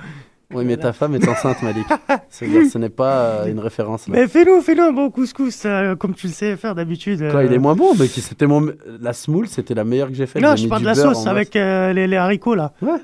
[0.53, 1.85] Oui, mais ta femme est enceinte, Malik.
[2.29, 4.07] C'est-à-dire, ce n'est pas euh, une référence.
[4.07, 4.15] Là.
[4.15, 7.19] Mais fais-nous, fais-nous un bon couscous, euh, comme tu le sais faire d'habitude.
[7.31, 7.45] Quoi, euh.
[7.45, 8.71] il est moins bon, mais c'était mon...
[8.99, 10.41] la semoule, c'était la meilleure que j'ai faite.
[10.41, 12.73] Non, je parle de la sauce avec euh, les, les haricots là.
[12.81, 12.99] Ouais.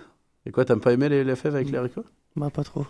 [0.45, 2.06] Et quoi, t'aimes pas aimé les, les fèves avec les haricots?
[2.36, 2.86] Bah, pas trop.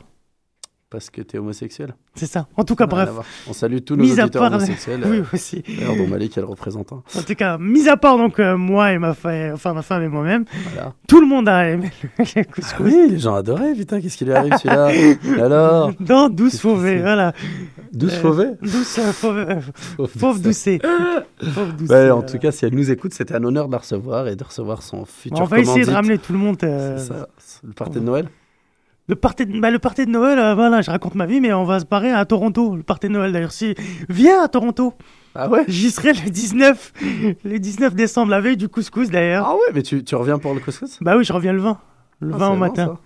[0.91, 2.47] Parce que t'es homosexuel C'est ça.
[2.58, 3.10] En tout cas, bref.
[3.47, 4.99] On salue tous nos Mis auditeurs part- homosexuels.
[5.06, 5.63] Oui, euh, aussi.
[5.65, 7.01] D'ailleurs, dont Malik est le représentant.
[7.17, 10.04] En tout cas, mis à part donc euh, moi et ma femme, enfin ma femme
[10.04, 10.93] et moi-même, Voilà.
[11.08, 12.73] tout le monde a aimé le, le couscous.
[12.77, 14.91] Ah oui, les gens adoraient, putain, qu'est-ce qui lui arrive celui-là?
[15.45, 15.93] Alors?
[16.01, 17.32] Dans douce fauvée, voilà.
[17.93, 20.82] Douce Euh, fauvée Douce euh, fauve, euh, fauve doucée.
[21.41, 23.77] Fauve doucée, Ouais, en tout cas, si elle nous écoute, c'était un honneur de la
[23.77, 26.58] recevoir et de recevoir son futur On va essayer de ramener tout le monde.
[26.60, 27.30] C'est ça,
[27.63, 28.27] le party de Noël
[29.12, 31.52] Le party de, bah, le party de Noël, euh, voilà, je raconte ma vie, mais
[31.52, 32.78] on va se barrer à Toronto.
[32.78, 33.52] Le party de Noël, d'ailleurs.
[33.52, 33.76] Si,
[34.08, 34.93] viens à Toronto.
[35.36, 35.65] Ah ouais?
[35.67, 36.93] J'y serai le 19,
[37.43, 39.45] le 19 décembre, la veille du couscous, d'ailleurs.
[39.50, 40.97] Ah ouais, mais tu, tu reviens pour le couscous?
[41.02, 41.78] Bah oui, je reviens le 20.
[42.21, 42.86] Le Ah, 20 au c'est bon, matin.
[42.86, 42.97] ça.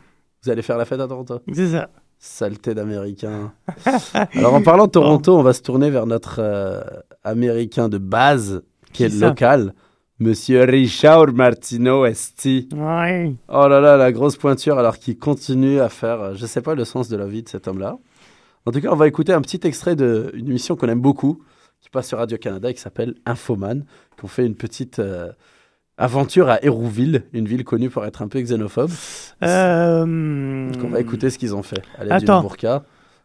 [0.43, 1.39] Vous allez faire la fête à Toronto?
[1.51, 1.89] C'est ça.
[2.19, 3.51] Saleté d'américain.
[4.35, 6.81] Alors en parlant de Toronto, on va se tourner vers notre euh,
[7.23, 8.61] américain de base,
[8.93, 9.29] qui est ça?
[9.29, 9.73] local,
[10.19, 12.69] Monsieur Richard Martino Esti.
[12.73, 13.33] Ouais.
[13.49, 16.73] Oh là là, la grosse pointure, alors qu'il continue à faire, euh, je sais pas
[16.73, 17.97] le sens de la vie de cet homme-là.
[18.65, 21.43] En tout cas, on va écouter un petit extrait d'une émission qu'on aime beaucoup,
[21.81, 23.83] qui passe sur Radio-Canada et qui s'appelle Infoman,
[24.19, 25.31] qu'on fait une petite euh,
[25.97, 28.91] aventure à Hérouville, une ville connue pour être un peu xénophobe.
[29.43, 31.81] Euh, Donc on va écouter ce qu'ils ont fait.
[31.99, 32.39] À l'aide Attends.
[32.39, 32.83] d'une burqa,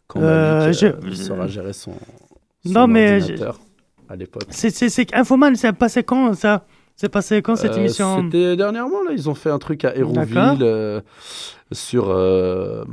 [0.09, 1.93] quand Euh, je- saura gérer son,
[2.67, 3.61] son Non, mais ordinateur
[4.09, 4.43] à l'époque.
[4.51, 6.67] C'est, c'est, c'est Infoman, c'est passé quand ça?
[7.01, 9.13] C'est passé quand cette Euh, émission C'était dernièrement, là.
[9.15, 9.97] Ils ont fait un truc à.
[9.97, 11.01] Hérouville euh,
[11.73, 12.11] sur.
[12.11, 12.85] euh,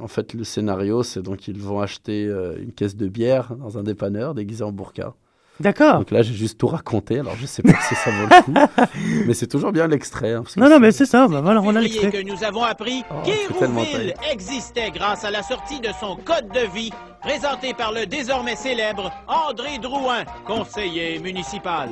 [0.00, 3.78] en fait, le scénario, c'est donc ils vont acheter euh, une caisse de bière dans
[3.78, 5.14] un dépanneur déguisé en burqa.
[5.60, 5.98] D'accord.
[5.98, 7.20] Donc là, j'ai juste tout raconté.
[7.20, 8.82] Alors, je sais pas si ça vaut le coup.
[9.28, 10.32] mais c'est toujours bien l'extrait.
[10.32, 11.28] hein, Non, non, mais c'est ça.
[11.28, 12.10] Bah, voilà, on a l'extrait.
[12.10, 16.66] que nous avons appris Oh, qu'Hérouville existait grâce à la sortie de son code de
[16.74, 21.90] vie, présenté par le désormais célèbre André Drouin, conseiller municipal.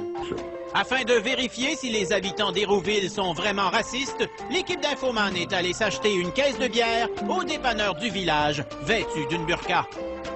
[0.75, 6.15] Afin de vérifier si les habitants d'Hérouville sont vraiment racistes, l'équipe d'Infoman est allée s'acheter
[6.15, 9.85] une caisse de bière au dépanneur du village, vêtu d'une burqa.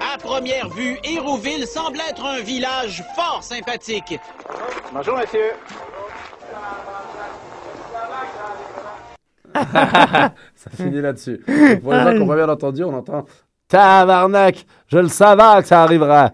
[0.01, 4.18] À première vue, Hérouville semble être un village fort sympathique.
[4.92, 5.53] Bonjour, monsieur.
[9.55, 11.44] ça finit là-dessus.
[11.81, 13.25] Pour les gens qui ont pas bien entendu, on entend
[13.68, 16.33] Tabarnak, je le savais que ça arrivera.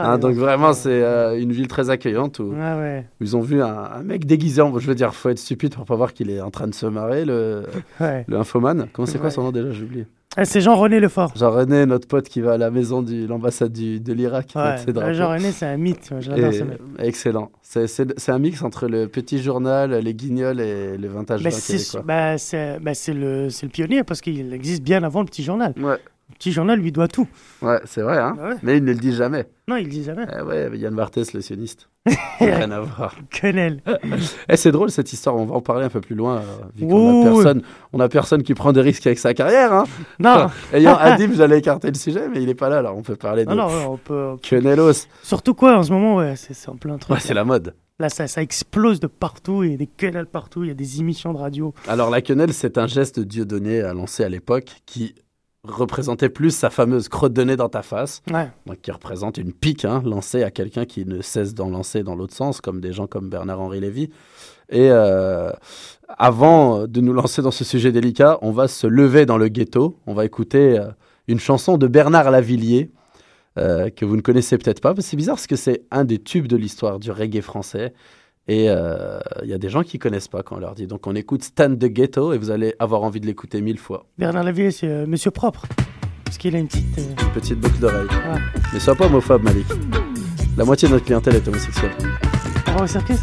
[0.00, 3.06] Hein, donc vraiment, c'est euh, une ville très accueillante où, Ah ouais.
[3.20, 4.60] où ils ont vu un, un mec déguisé.
[4.62, 6.74] En, je veux dire, faut être stupide pour pas voir qu'il est en train de
[6.74, 7.62] se marrer, le,
[8.00, 8.24] Ouais.
[8.28, 8.86] le infoman.
[8.92, 9.70] Comment c'est quoi son nom déjà?
[9.72, 10.06] J'ai oublié.
[10.38, 11.32] Ah, c'est Jean-René Lefort.
[11.34, 14.52] Jean-René, notre pote qui va à la maison de l'ambassade de l'Irak.
[14.54, 15.14] Ouais.
[15.14, 16.12] Jean-René, c'est un mythe.
[16.20, 16.30] Ce
[16.62, 16.78] mec.
[16.98, 17.50] Excellent.
[17.62, 22.36] C'est- un mix entre le petit journal, les guignols et le vintage Bah, c'est, bah,
[22.36, 25.72] c'est, bah, c'est le, le pionnier parce qu'il existe bien avant le petit journal.
[25.78, 25.96] Ouais.
[26.28, 27.28] Le petit journal lui doit tout.
[27.62, 28.56] Ouais, c'est vrai, hein Bah ouais.
[28.62, 29.46] mais il ne le dit jamais.
[29.68, 30.26] Non, il dit jamais.
[30.36, 31.88] Eh ouais, Yann Barthès, le sioniste.
[32.40, 33.14] Rien à voir.
[33.30, 33.80] Quenelle.
[34.48, 36.40] Eh, c'est drôle cette histoire, on va en parler un peu plus loin,
[36.82, 37.62] euh, a personne,
[37.92, 39.72] on a personne qui prend des risques avec sa carrière.
[39.72, 39.84] Hein
[40.18, 40.48] Non.
[40.72, 43.44] Ayant Adib, j'allais écarter le sujet, mais il est pas là, alors on peut parler
[43.44, 44.36] de Non, non, ouais, on peut.
[44.42, 45.06] Quenelos.
[45.22, 47.14] Surtout quoi en ce moment, ouais, c'est, en plein truc.
[47.14, 47.74] Ouais, c'est la mode.
[47.98, 49.62] Là, ça, ça explose de partout.
[49.64, 50.62] Il y a des quenelles partout.
[50.64, 51.72] Il y a des émissions de radio.
[51.88, 55.14] Alors la quenelle, c'est un geste de Dieudonné à lancer à l'époque qui
[55.68, 58.50] représentait plus sa fameuse crotte de nez dans ta face, Ouais.
[58.66, 62.14] donc qui représente une pique hein, lancée à quelqu'un qui ne cesse d'en lancer dans
[62.14, 64.10] l'autre sens, comme des gens comme Bernard-Henri Lévy.
[64.68, 65.50] Et euh,
[66.08, 69.98] avant de nous lancer dans ce sujet délicat, on va se lever dans le ghetto.
[70.06, 70.86] On va écouter euh,
[71.28, 72.90] une chanson de Bernard Lavillier,
[73.58, 74.94] euh, que vous ne connaissez peut-être pas.
[74.98, 77.94] C'est bizarre parce que c'est un des tubes de l'histoire du reggae français.
[78.48, 80.86] Et euh, il y a des gens qui connaissent pas quand on leur dit.
[80.86, 84.06] Donc on écoute Stand the Ghetto et vous allez avoir envie de l'écouter mille fois.
[84.18, 85.66] Bernard Lavillier, c'est euh, Monsieur Propre.
[86.24, 86.98] Parce qu'il a une petite.
[86.98, 88.06] euh, Une petite boucle d'oreille.
[88.72, 89.66] Mais sois pas homophobe, Malik.
[90.56, 91.92] La moitié de notre clientèle est homosexuelle.
[92.68, 93.18] On va au circus?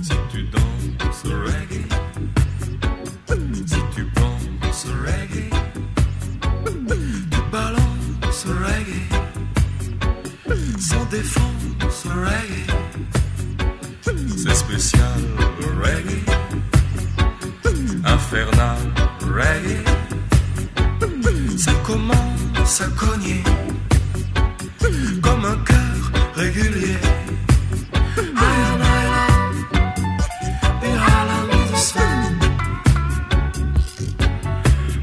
[0.00, 1.84] Si tu danses reggae,
[3.66, 5.50] si tu penses reggae,
[7.30, 9.02] tu balances reggae,
[10.78, 12.66] sans défense reggae,
[14.42, 15.20] c'est spécial
[15.82, 16.24] reggae,
[18.04, 18.78] infernal
[19.20, 19.84] reggae,
[21.58, 23.42] ça commence à cogner
[25.22, 26.96] comme un cœur régulier.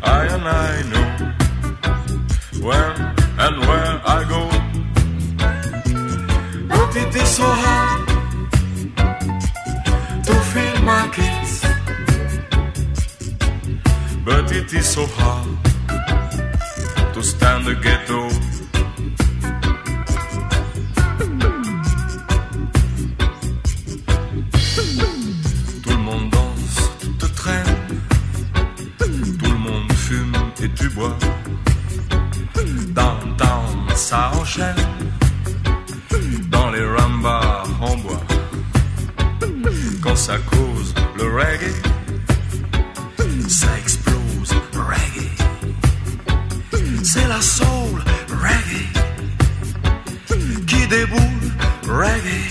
[0.03, 0.45] I and
[0.89, 1.07] know
[2.65, 2.91] when
[3.37, 4.49] and where I go.
[6.69, 8.06] But it is so hard
[11.11, 11.65] kiss.
[14.23, 15.47] But it is so hard
[17.13, 18.29] to stand the ghetto.
[25.83, 27.75] Tout le monde danse, te traîne.
[28.97, 31.17] Tout le monde fume et tu bois.
[32.95, 34.75] Downtown, ça enchaîne.
[36.49, 38.36] Dans les rambas en bois.
[40.17, 41.73] Ça cause le reggae,
[43.47, 45.31] ça explose reggae.
[47.03, 48.89] C'est la soul reggae
[50.65, 51.53] qui déboule
[51.87, 52.49] reggae.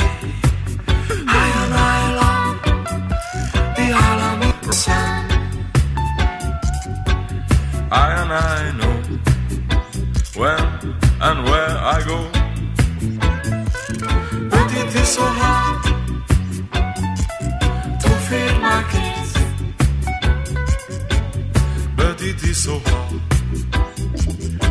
[7.93, 8.97] I and I know
[10.35, 12.19] when and where I go.
[14.51, 15.56] But it is so hard
[22.67, 23.21] so hard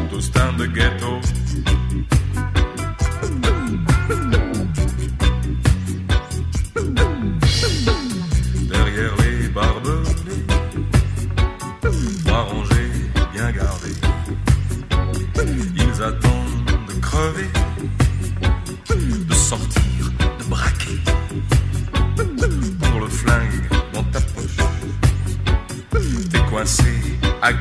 [0.10, 1.25] to stand the ghetto.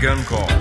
[0.05, 0.54] Gun court.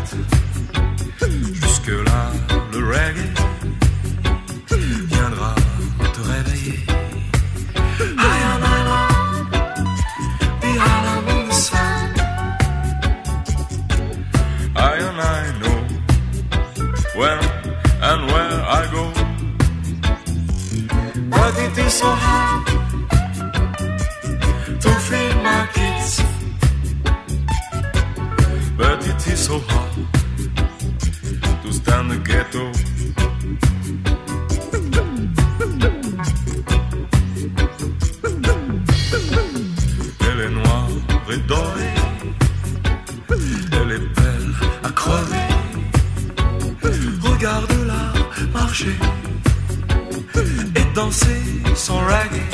[51.03, 52.52] Danser son reggae.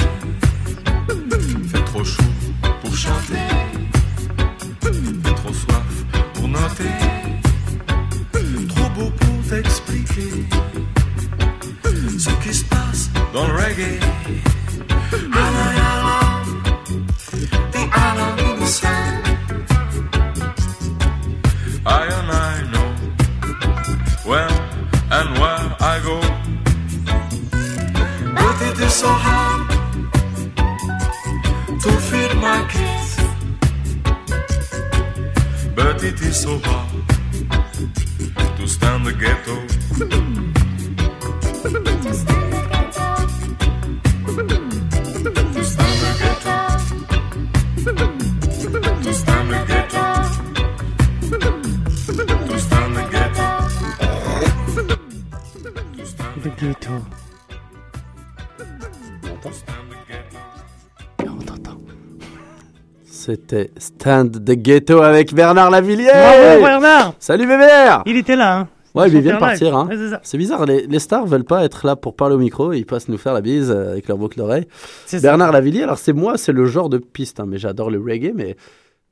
[63.99, 66.09] Stand the Ghetto avec Bernard Lavillier.
[66.13, 69.75] Bravo, Bernard Salut Bébert Il était là, hein Ouais, mais il vient de partir.
[69.75, 69.87] Hein.
[69.87, 72.85] Ouais, c'est bizarre, les, les stars veulent pas être là pour parler au micro, ils
[72.85, 74.65] passent nous faire la bise euh, avec leur boucle d'oreille.
[75.05, 75.27] C'est ça.
[75.27, 78.31] Bernard Lavillier, alors c'est moi, c'est le genre de piste, hein, mais j'adore le reggae,
[78.33, 78.55] mais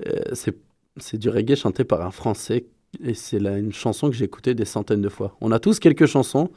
[0.08, 2.66] euh, c'est du reggae chanté par un Français
[3.04, 5.36] et c'est une chanson que j'ai écoutée des centaines de fois.
[5.42, 6.50] On a tous quelques chansons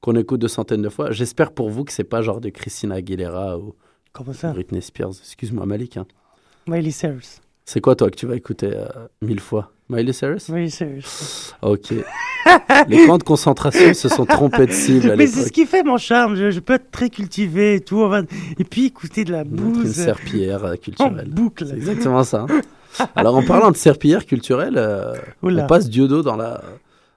[0.00, 1.10] qu'on écoute de centaines de fois.
[1.10, 3.74] J'espère pour vous que c'est pas genre de Christina Aguilera ou
[4.12, 4.52] Comment ça?
[4.52, 5.10] Britney Spears.
[5.20, 5.96] Excuse-moi, Malik.
[5.96, 6.06] hein.
[6.68, 7.40] Miley Cyrus.
[7.70, 8.86] C'est quoi, toi, que tu vas écouter euh,
[9.20, 9.72] mille fois?
[9.90, 10.48] Miley Cyrus?
[10.48, 11.54] Miley Cyrus.
[11.60, 11.92] Ok.
[12.88, 15.82] Les camps de concentration se sont trompés de cible à Mais c'est ce qui fait
[15.82, 16.34] mon charme.
[16.34, 18.10] Je, je peux être très cultivé et tout.
[18.58, 19.92] Et puis écouter de la Une bouse.
[19.92, 21.28] serpillière euh, En culturelle.
[21.28, 21.66] boucle.
[21.66, 22.46] C'est exactement ça.
[22.48, 22.60] hein.
[23.14, 26.62] Alors, en parlant de serpillière culturelle, euh, on passe Diodo dans la,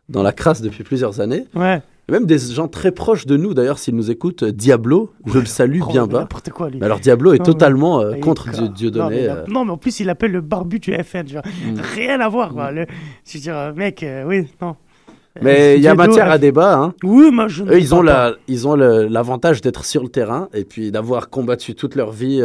[0.09, 1.45] dans la crasse depuis plusieurs années.
[1.55, 1.81] Ouais.
[2.09, 5.79] Même des gens très proches de nous, d'ailleurs, s'ils nous écoutent, Diablo, je le salue
[5.81, 6.19] Oh, bien mais bas.
[6.21, 6.79] N'importe quoi, lui.
[6.79, 9.15] Mais alors, Diablo est Non, mais- totalement euh, mais contre Non Dieudonné.
[9.15, 9.43] mais, euh.
[9.47, 11.23] non, mais en plus, il appelle le barbu du FN.
[11.31, 11.41] vois.
[11.41, 11.79] Mm.
[11.95, 12.71] Rien à voir, quoi.
[12.71, 12.85] Le-
[13.25, 14.75] Je veux dire, euh, mec, euh, oui, non.
[15.41, 16.75] Mais il y a matière à débat.
[16.77, 16.93] Hein.
[17.03, 20.65] Oui, moi, je Eux, ils ont, la, ils ont l'avantage d'être sur le terrain et
[20.65, 22.41] puis d'avoir combattu toute leur vie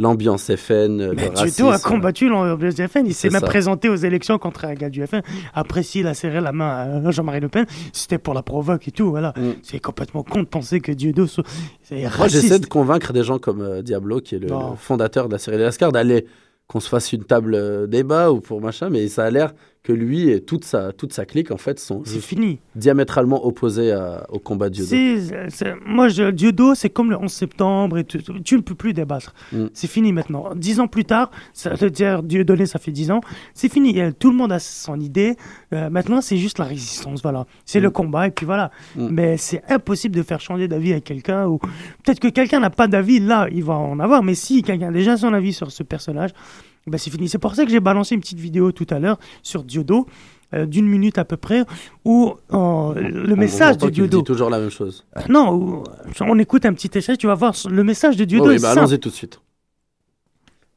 [0.00, 1.66] l'ambiance FN, Diodo racisme.
[1.68, 3.06] a combattu l'ambiance FN.
[3.06, 3.46] Il s'est même ça.
[3.46, 5.20] présenté aux élections contre un gars du FN.
[5.54, 8.92] Après, s'il a serré la main à Jean-Marie Le Pen, c'était pour la provoque et
[8.92, 9.10] tout.
[9.10, 9.34] Voilà.
[9.62, 11.44] C'est complètement con de penser que Diodo soit-
[11.90, 15.38] Moi, j'essaie de convaincre des gens comme euh, Diablo, qui est le, fondateur de la
[15.38, 16.26] série Lascar, d'aller
[16.66, 19.94] qu'on se fasse une table euh, débat ou pour machin, mais ça a l'air que
[19.94, 22.58] lui et toute sa, toute sa clique, en fait, sont C'est fini.
[22.76, 27.96] diamétralement opposés à- au combat de c'est- moi, je, Diodo, c'est comme le 11 septembre
[27.98, 28.04] et.
[28.04, 29.32] Tu ne peux plus débattre.
[29.52, 29.66] Mm.
[29.72, 30.54] C'est fini maintenant.
[30.54, 33.20] Dix ans plus tard, ça veut dire Dieudonné, ça fait dix ans.
[33.54, 33.98] C'est fini.
[34.00, 35.36] Euh, Tout le monde a son idée.
[35.72, 37.22] Euh, maintenant, c'est juste la résistance.
[37.22, 37.46] Voilà.
[37.64, 38.70] C'est le combat et puis voilà.
[38.96, 39.08] Mm.
[39.10, 41.46] Mais c'est impossible de faire changer d'avis à quelqu'un.
[41.46, 43.18] Ou peut-être que quelqu'un n'a pas d'avis.
[43.20, 44.22] Là, il va en avoir.
[44.22, 46.30] Mais si quelqu'un a déjà son avis sur ce personnage,
[46.86, 47.28] ben c'est fini.
[47.28, 50.06] C'est pour ça que j'ai balancé une petite vidéo tout à l'heure sur Diodo.
[50.52, 51.62] euh, d'une minute à peu près,
[52.04, 54.18] où euh, le On- message de Diodo.
[54.18, 55.06] dit toujours la même chose.
[55.16, 55.84] Euh, Non,
[56.22, 58.46] on écoute un petit essai, tu vas voir le message de Diodo.
[58.46, 59.40] Oh oui, bah, allons-y tout de suite.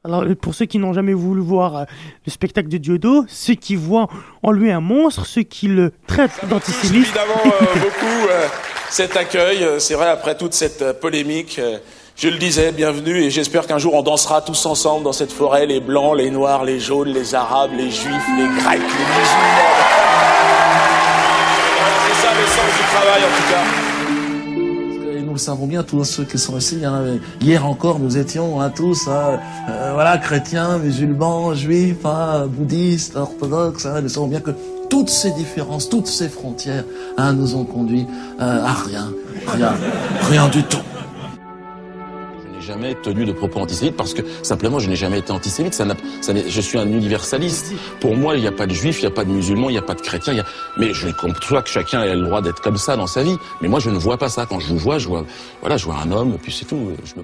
[0.04, 1.84] Alors, euh, pour ceux qui n'ont jamais voulu voir euh,
[2.26, 4.08] le spectacle de Diodo, ceux qui voient
[4.44, 8.46] en lui un monstre, ceux qui le traitent d'antisémite, évidemment euh, beaucoup euh,
[8.92, 9.66] cet accueil.
[9.80, 11.80] C'est vrai, après toute cette polémique, euh,
[12.16, 15.66] je le disais, bienvenue, et j'espère qu'un jour on dansera tous ensemble dans cette forêt,
[15.66, 19.74] les blancs, les noirs, les jaunes, les arabes, les juifs, les grecs, les musulmans.
[22.08, 25.24] C'est ça l'essence du travail en tout cas.
[25.26, 27.20] Nous le savons bien, tous ceux qui sont ici, avait.
[27.42, 33.88] Hier encore, nous étions hein, tous, hein, euh, voilà, chrétiens, musulmans, juifs, hein, bouddhistes, orthodoxes.
[33.88, 34.52] Hein, nous savons bien que
[34.92, 36.84] toutes ces différences, toutes ces frontières,
[37.18, 38.06] hein, nous ont conduit
[38.40, 39.12] euh, à rien,
[39.48, 39.74] rien,
[40.30, 40.78] rien du tout.
[42.66, 45.74] Jamais tenu de propos antisémites parce que simplement je n'ai jamais été antisémite.
[45.74, 45.86] Ça
[46.22, 47.74] ça je suis un universaliste.
[48.00, 49.74] Pour moi, il n'y a pas de juifs, il n'y a pas de musulmans, il
[49.74, 50.34] n'y a pas de chrétiens.
[50.34, 50.46] il y a-
[50.78, 53.38] Mais je conçois que chacun ait le droit d'être comme ça dans sa vie.
[53.62, 54.46] Mais moi, je ne vois pas ça.
[54.46, 55.26] Quand je vous vois, je vois,
[55.62, 56.92] voilà, je vois un homme, puis c'est tout.
[57.04, 57.24] Je me...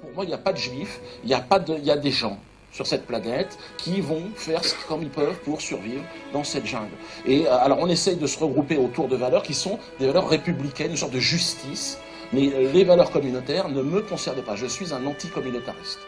[0.00, 1.90] Pour moi, il n'y a pas de juifs, il y a pas de, il y
[1.90, 2.38] a des gens
[2.72, 6.88] sur cette planète qui vont faire comme ils peuvent pour survivre dans cette jungle.
[7.26, 10.28] Et euh, alors, on essaye de se regrouper autour de valeurs qui sont des valeurs
[10.28, 11.98] républicaines, une sorte de justice.
[12.32, 14.56] Mais euh, les valeurs communautaires ne me concernent pas.
[14.56, 16.00] Je suis un anticommunautariste.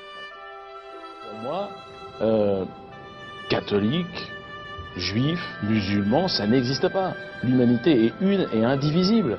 [1.28, 1.68] Pour moi,
[2.20, 2.64] euh,
[3.48, 4.30] catholique,
[5.00, 7.14] juif, musulman, ça n'existe pas.
[7.42, 9.38] L'humanité est une et indivisible.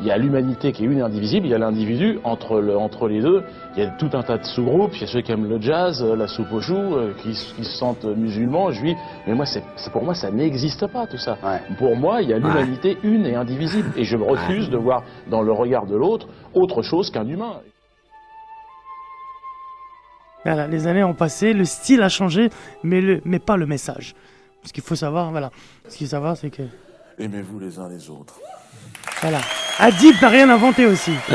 [0.00, 2.76] Il y a l'humanité qui est une et indivisible, il y a l'individu entre, le-
[2.76, 3.44] entre les deux.
[3.76, 4.92] Il y a tout un tas de sous-groupes.
[4.96, 7.34] Il y a ceux qui aiment le jazz, euh, la soupe aux choux, euh, qui,
[7.34, 8.98] se sentent musulmans, juifs.
[9.26, 11.38] Mais moi, c'est c'est- pour moi, ça n'existe pas tout ça.
[11.78, 13.90] Pour moi, il y a l'humanité une et indivisible.
[13.96, 17.60] Et je me refuse de voir dans le regard de l'autre autre chose qu'un humain.
[20.44, 22.48] Voilà, les années ont passé, le style a changé,
[22.82, 24.14] mais, le, mais pas le message.
[24.64, 25.50] Ce qu'il faut savoir, voilà.
[25.88, 26.62] Ce qu'il faut savoir, c'est que.
[27.18, 28.38] Aimez-vous les uns les autres.
[29.20, 29.38] Voilà.
[29.78, 31.12] Adib n'a rien inventé aussi.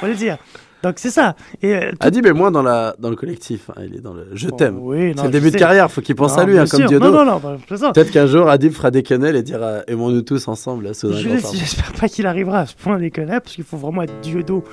[0.00, 0.38] faut le dire.
[0.82, 1.34] Donc c'est ça.
[1.62, 4.12] Et, euh, tout- Adib est moins dans, la, dans le collectif, hein, il est dans
[4.12, 4.78] le je t'aime.
[4.78, 6.84] oui, c'est le début de carrière, faut qu'il pense Non, à lui, hein, comme.
[6.84, 7.10] Diodo.
[7.10, 7.56] Non, non, non, bah.
[7.92, 11.38] Peut-être qu'un jour, Adib fera des quenelles et dira Aimons-nous tous ensemble Je-.
[11.54, 14.64] J'espère pas qu'il arrivera à ce point des connards, parce qu'il faut vraiment être Diodo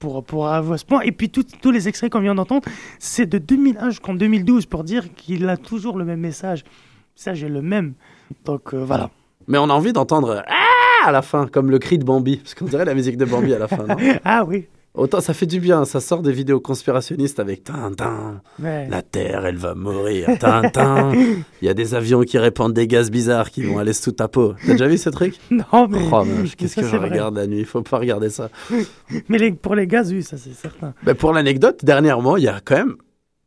[0.00, 1.02] pour, pour avoir ce point.
[1.02, 2.62] Et puis tout- tous les extraits qu'on vient d'entendre,
[2.98, 6.64] c'est de 2001 jusqu'en 2012 pour dire qu'il a toujours le même message.
[7.14, 7.92] Ça, j'ai le même.
[8.44, 9.10] Donc euh, voilà.
[9.46, 12.54] Mais on a envie d'entendre Ah à la fin, comme le cri de Bambi, parce
[12.54, 13.96] qu'on dirait la musique de Bambi à la fin, non?
[14.24, 14.66] Ah oui.
[14.92, 18.42] Autant ça fait du bien, ça sort des vidéos conspirationnistes avec Tintin.
[18.60, 18.88] Ouais.
[18.88, 20.26] La Terre, elle va mourir.
[20.40, 21.12] Tintin.
[21.62, 24.26] Il y a des avions qui répandent des gaz bizarres qui vont aller sous ta
[24.26, 24.54] peau.
[24.66, 26.00] T'as déjà vu ce truc Non, mais.
[26.12, 27.08] Oh, mais qu'est-ce que je vrai.
[27.08, 27.60] regarde la nuit?
[27.60, 28.50] Il faut pas regarder ça.
[29.28, 30.92] Mais les- pour les gaz, oui, ça c'est certain.
[31.04, 32.96] Ben, pour l'anecdote, dernièrement, il y a quand même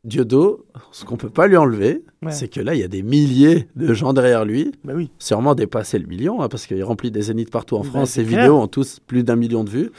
[0.06, 2.32] Diodo, ce qu'on peut pas lui enlever, Ouais.
[2.32, 4.72] c'est que là, il y a des milliers de gens derrière lui.
[4.86, 5.12] Bah oui.
[5.20, 8.12] Sûrement dépassé le million, hein, parce qu'il remplit des zéniths partout en Bah, France.
[8.12, 8.40] Ses clair.
[8.44, 9.92] vidéos ont tous plus d'un million de vues.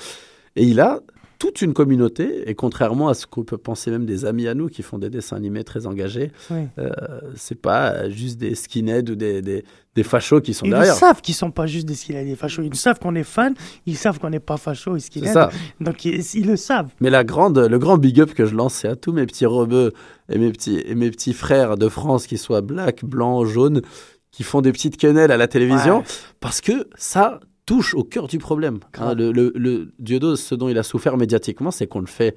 [0.56, 1.00] Et il a
[1.44, 4.68] toute une communauté, et contrairement à ce qu'on peut penser même des amis à nous
[4.68, 6.62] qui font des dessins animés très engagés, Oui.
[6.78, 6.88] euh,
[7.36, 9.62] c'est pas juste des skinheads ou des, des,
[9.94, 10.94] des fachos qui sont Ils derrière.
[10.94, 12.62] savent qu'ils sont pas juste des skinheads, des fachos.
[12.62, 13.52] Ils savent qu'on est fan,
[13.84, 15.36] ils savent qu'on n'est pas facho et skinhead.
[15.82, 16.88] Donc ils, ils le savent.
[17.00, 19.44] Mais la grande, le grand big up que je lance, c'est à tous mes petits
[19.46, 19.92] rebeux
[20.32, 23.82] et mes petits, et mes petits frères de France, qui soient black, blanc, jaune,
[24.30, 26.04] qui font des petites quenelles à la télévision, Ouais.
[26.40, 28.78] parce que ça touche au cœur du problème.
[28.98, 32.36] Hein, le, le, le Dieudo, ce dont il a souffert médiatiquement, c'est qu'on le fait.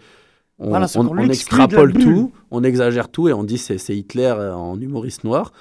[0.60, 0.88] On, Voilà,
[1.26, 5.52] extrapole tout, on exagère tout et on dit c'est Hitler en humoriste noir.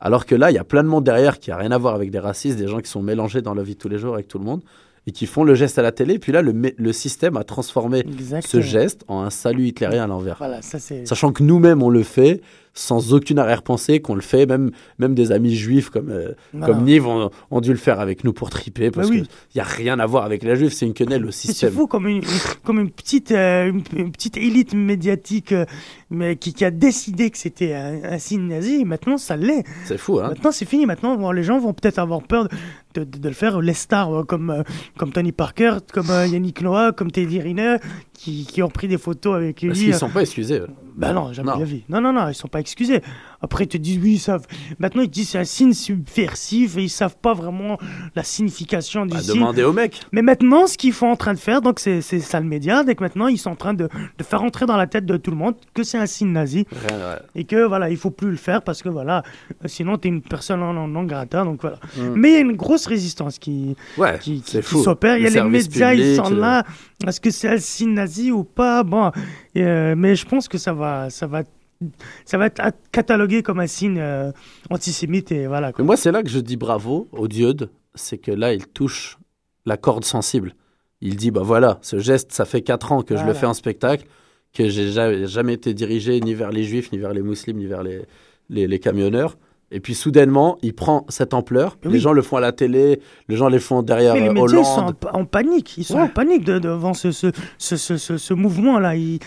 [0.00, 1.94] Alors que là, il y a plein de monde derrière qui a rien à voir
[1.94, 4.14] avec des racistes, des gens qui sont mélangés dans la vie de tous les jours
[4.14, 4.62] avec tout le monde
[5.06, 6.18] et qui font le geste à la télé.
[6.18, 8.04] Puis là, le, système a transformé
[8.40, 10.36] ce geste en un salut hitlérien à l'envers.
[10.38, 10.60] Voilà.
[10.62, 12.40] Sachant que nous-mêmes, on le fait
[12.78, 16.66] sans aucune arrière-pensée, qu'on le fait, même, même des amis juifs comme, euh, Voilà.
[16.74, 19.22] comme Nive ont, ont dû le faire avec nous pour triper, parce Bah oui.
[19.22, 21.48] qu'il n'y a rien à voir avec les juifs, c'est une quenelle au Mais C'est
[21.48, 21.72] système.
[21.72, 22.22] fou comme une,
[22.64, 25.64] comme une petite, euh, une, une petite élite médiatique euh,
[26.10, 28.82] mais qui, qui a décidé que c'était un, un signe nazi.
[28.82, 29.64] Et maintenant, ça l'est.
[29.86, 30.84] C'est fou, hein Maintenant, c'est fini.
[30.86, 32.46] Maintenant, bon, les gens vont peut-être avoir peur
[32.94, 33.60] de, de- de le faire.
[33.62, 34.62] Les stars euh, comme,
[34.98, 37.76] comme Tony Parker, comme Yannick Noah, comme Teddy Riner,
[38.16, 39.68] qui, qui ont pris des photos avec lui.
[39.68, 40.62] Parce qu'ils ne euh, sont pas excusés.
[40.96, 41.56] bah non, jamais Non.
[41.56, 41.84] de la vie.
[41.88, 43.02] Non, non, non, ils sont pas excusés.
[43.40, 44.46] Après, ils te disent, oui, ils savent.
[44.78, 47.78] Maintenant, ils te disent c'est un signe subversif et ils savent pas vraiment
[48.14, 49.34] la signification du Bah, signe.
[49.34, 50.00] demandez aux mecs.
[50.12, 52.94] Mais maintenant, ce qu'ils sont en train de faire, donc c'est ça le média, dès
[52.94, 55.30] que maintenant, ils sont en train de, de faire entrer dans la tête de tout
[55.30, 56.66] le monde que c'est un signe nazi.
[56.88, 57.18] Rien, ouais.
[57.34, 59.22] Et que voilà, il faut plus le faire parce que voilà,
[59.66, 61.44] sinon tu es une personne non, non, non grata.
[61.44, 61.78] Donc voilà.
[61.96, 62.14] Mm.
[62.16, 65.18] Mais il y a une grosse résistance qui, Ouais, qui, qui s'opère.
[65.18, 66.64] Il y a Le les médias, ils sont euh, là.
[67.06, 68.82] Est-ce que c'est un signe nazi ou pas?
[68.82, 69.10] Bon,
[69.56, 71.42] euh, mais je pense que ça va, ça va,
[72.24, 72.62] ça va être
[72.92, 74.32] catalogué comme un signe euh,
[74.70, 75.72] antisémite et voilà.
[75.72, 75.82] quoi.
[75.82, 79.18] Mais moi, c'est là que je dis bravo au diode, c'est que là, il touche
[79.64, 80.54] la corde sensible.
[81.00, 83.54] Il dit, bah voilà, ce geste, ça fait 4 ans que je le fais en
[83.54, 84.06] spectacle,
[84.54, 87.66] que j'ai jamais, jamais été dirigé ni vers les juifs, ni vers les musulmans, ni
[87.66, 88.02] vers les,
[88.48, 89.36] les, les camionneurs.
[89.72, 91.76] Et puis soudainement, il prend cette ampleur.
[91.82, 94.32] Les gens le font à la télé, les gens les font derrière Mais les euh,
[94.32, 96.02] médias ils sont en, en panique, ils sont Ouais.
[96.02, 98.94] en panique de- devant ce, ce, ce, ce, mouvement-là.
[98.94, 99.18] Ils,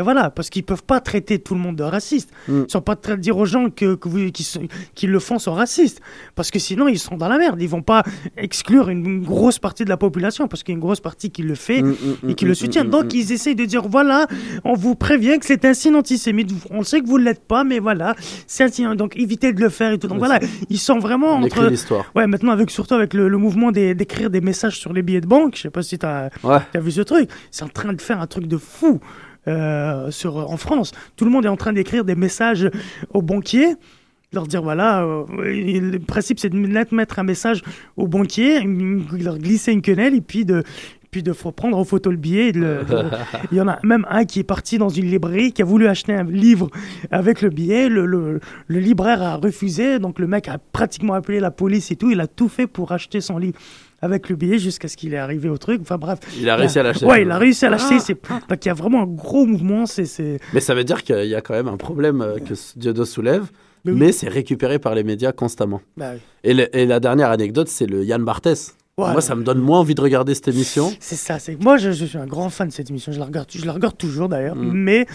[0.00, 2.30] voilà, parce qu'ils peuvent pas traiter tout le monde de raciste.
[2.48, 2.62] Mm.
[2.66, 5.52] Ils sont pas train de dire aux gens que, que vous, qui, le font sont
[5.54, 6.00] racistes,
[6.34, 7.62] parce que sinon ils sont dans la merde.
[7.62, 8.02] Ils vont pas
[8.36, 11.30] exclure une, une grosse partie de la population, parce qu'il y a une grosse partie
[11.30, 12.84] qui le fait Mm, mm, et qui le soutient.
[12.84, 14.26] Donc ils essayent de dire voilà,
[14.64, 16.50] on vous prévient que c'est un signe antisémite.
[16.70, 18.16] On sait que vous l'êtes pas, mais voilà,
[18.48, 18.92] c'est un signe.
[18.96, 20.08] Donc évitez de le faire et tout.
[20.08, 21.66] Donc voilà, ils sont vraiment On entre.
[21.66, 22.04] l'histoire.
[22.14, 25.26] Ouais, maintenant, avec, surtout avec le, le mouvement d'écrire des messages sur les billets de
[25.26, 26.58] banque, je sais pas si tu as, Ouais.
[26.80, 29.00] vu ce truc, c'est en train de faire un truc de fou
[29.46, 30.92] euh, sur, en France.
[31.16, 32.70] Tout le monde est en train d'écrire des messages
[33.12, 33.74] aux banquiers,
[34.32, 37.62] leur dire voilà, euh, le principe c'est de mettre un message
[37.96, 40.64] au banquier, une- leur glisser une quenelle et puis de
[41.14, 42.50] puis de faut prendre en photo le billet.
[42.50, 42.80] le-
[43.52, 45.86] Il y en a même un qui est parti dans une librairie, qui a voulu
[45.86, 46.68] acheter un livre
[47.12, 47.88] avec le billet.
[47.88, 51.96] Le, le, le libraire a refusé, donc le mec a pratiquement appelé la police et
[51.96, 52.10] tout.
[52.10, 53.56] Il a tout fait pour acheter son livre
[54.02, 55.82] avec le billet jusqu'à ce qu'il est arrivé au truc.
[55.82, 56.18] Enfin bref.
[56.36, 57.06] Il a réussi à l'acheter.
[57.06, 57.94] Ouais, il a réussi à l'acheter.
[57.98, 58.00] Ah.
[58.00, 59.86] c'est- Donc il y a vraiment un gros mouvement.
[59.86, 62.56] C'est c'est- Mais ça veut dire qu'il y a quand même un problème euh, que
[62.56, 63.44] ce Dieudo soulève,
[63.84, 63.98] Mais oui.
[64.00, 65.80] mais c'est récupéré par les médias constamment.
[65.96, 66.20] Bah oui.
[66.42, 68.74] Et, le- et la dernière anecdote, c'est le Yann Barthès.
[68.96, 69.10] Ouais.
[69.12, 70.92] Moi, ça me donne moins envie de regarder cette émission.
[71.00, 71.38] C'est ça.
[71.40, 73.10] C'est moi, je, je suis un grand fan de cette émission.
[73.10, 74.54] Je la regarde, je la regarde toujours d'ailleurs.
[74.54, 74.70] Mm.
[74.72, 75.06] Mais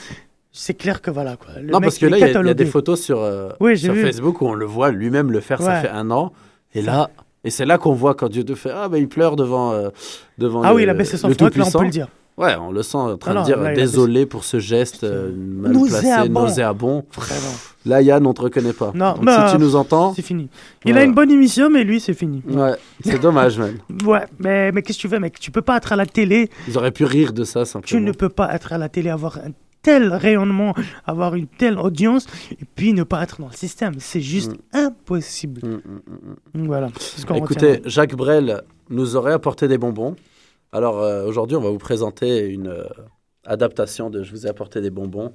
[0.52, 1.54] c'est clair que voilà quoi.
[1.62, 3.78] Le non, mec, parce que là, il y a- y, des photos sur, euh, Oui,
[3.78, 3.96] sur.
[3.96, 6.34] Facebook où on le voit lui-même le faire, ça fait un an.
[6.74, 7.10] Et là,
[7.46, 9.72] et c'est là qu'on voit quand Dieu te fait Ah, ben il pleure devant.
[9.72, 9.90] euh,
[10.38, 12.08] devant Ah le, oui, il a baissé son froc, là, on peut le dire.
[12.40, 15.30] Ouais, on le sent en train non, de dire là, désolé pour ce geste euh,
[15.36, 17.04] mal placé, Nauséabond.
[17.86, 18.94] Là, Yann, on te reconnaît pas.
[18.96, 20.14] Non, Donc, bah, si tu nous entends.
[20.14, 20.48] C'est fini.
[20.86, 21.02] Il Voilà.
[21.02, 22.42] a une bonne émission, mais lui, c'est fini.
[22.48, 23.80] Ouais, c'est dommage, même.
[24.06, 25.38] Ouais, mais, mais qu'est-ce que tu veux, mec?
[25.38, 26.50] Tu peux pas être à la télé.
[26.70, 27.88] Ils auraient pu rire de ça, simplement.
[27.88, 30.74] Tu ne peux pas être à la télé, avoir un tel rayonnement,
[31.06, 33.96] avoir une telle audience, et puis ne pas être dans le système.
[34.00, 35.60] C'est juste impossible.
[35.62, 36.88] Donc voilà.
[37.00, 37.82] c'est ce qu'on Écoutez.
[37.84, 40.16] Jacques Brel nous aurait apporté des bonbons.
[40.72, 42.84] Alors euh, aujourd'hui, on va vous présenter une euh,
[43.44, 45.34] adaptation de Je vous ai apporté des bonbons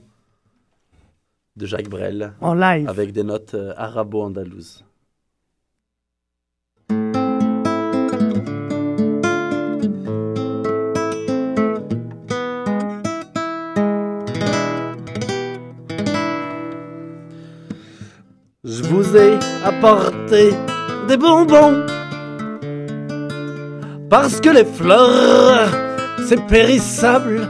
[1.57, 2.35] de Jacques Brel.
[2.41, 2.89] En live.
[2.89, 4.85] Avec des notes euh, arabo-andalouses.
[18.62, 20.53] Je vous ai apporté
[21.09, 21.85] des bonbons
[24.16, 25.70] parce que les fleurs,
[26.28, 27.48] c'est périssable.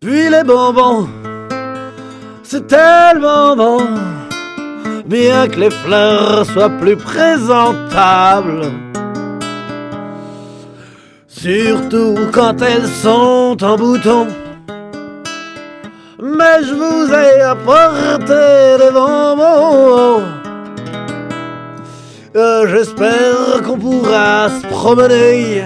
[0.00, 1.08] Puis les bonbons,
[2.44, 3.80] c'est tellement bon,
[5.04, 8.66] bien que les fleurs soient plus présentables.
[11.26, 14.28] surtout quand elles sont en bouton.
[16.22, 20.41] Mais je vous ai apporté des bonbons.
[22.34, 25.64] Euh, J'espère qu'on pourra se promener.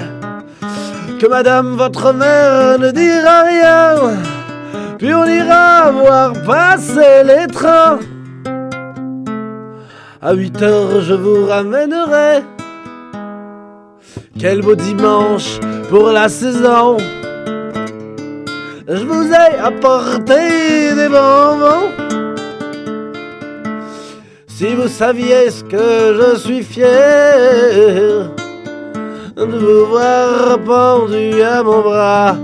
[1.20, 4.16] Que madame votre mère ne dira rien.
[4.98, 8.00] Puis on ira voir passer les trains.
[10.20, 12.42] À 8 heures, je vous ramènerai.
[14.38, 16.96] Quel beau dimanche pour la saison.
[18.88, 22.05] Je vous ai apporté des bonbons.
[24.58, 28.30] Si vous saviez ce que je suis fier
[29.36, 32.36] de vous voir pendu à mon bras.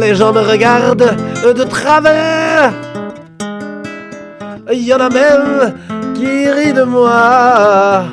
[0.00, 2.72] Les gens me regardent de travers.
[4.72, 5.74] Il y en a même
[6.14, 8.04] qui rient de moi.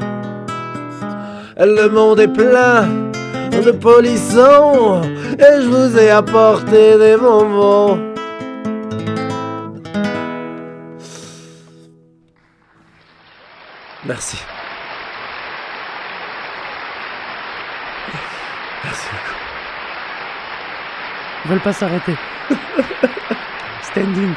[1.60, 2.88] Le monde est plein
[3.64, 5.02] de polissons
[5.38, 8.13] et je vous ai apporté des bonbons.
[14.06, 14.38] Merci.
[18.84, 19.36] Merci beaucoup.
[21.46, 22.16] Ils veulent pas s'arrêter.
[23.84, 24.34] Standing.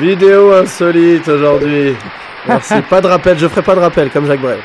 [0.00, 1.96] Vidéo insolite aujourd'hui.
[2.46, 2.74] Merci.
[2.88, 4.60] pas de rappel, je ferai pas de rappel comme Jacques Brel.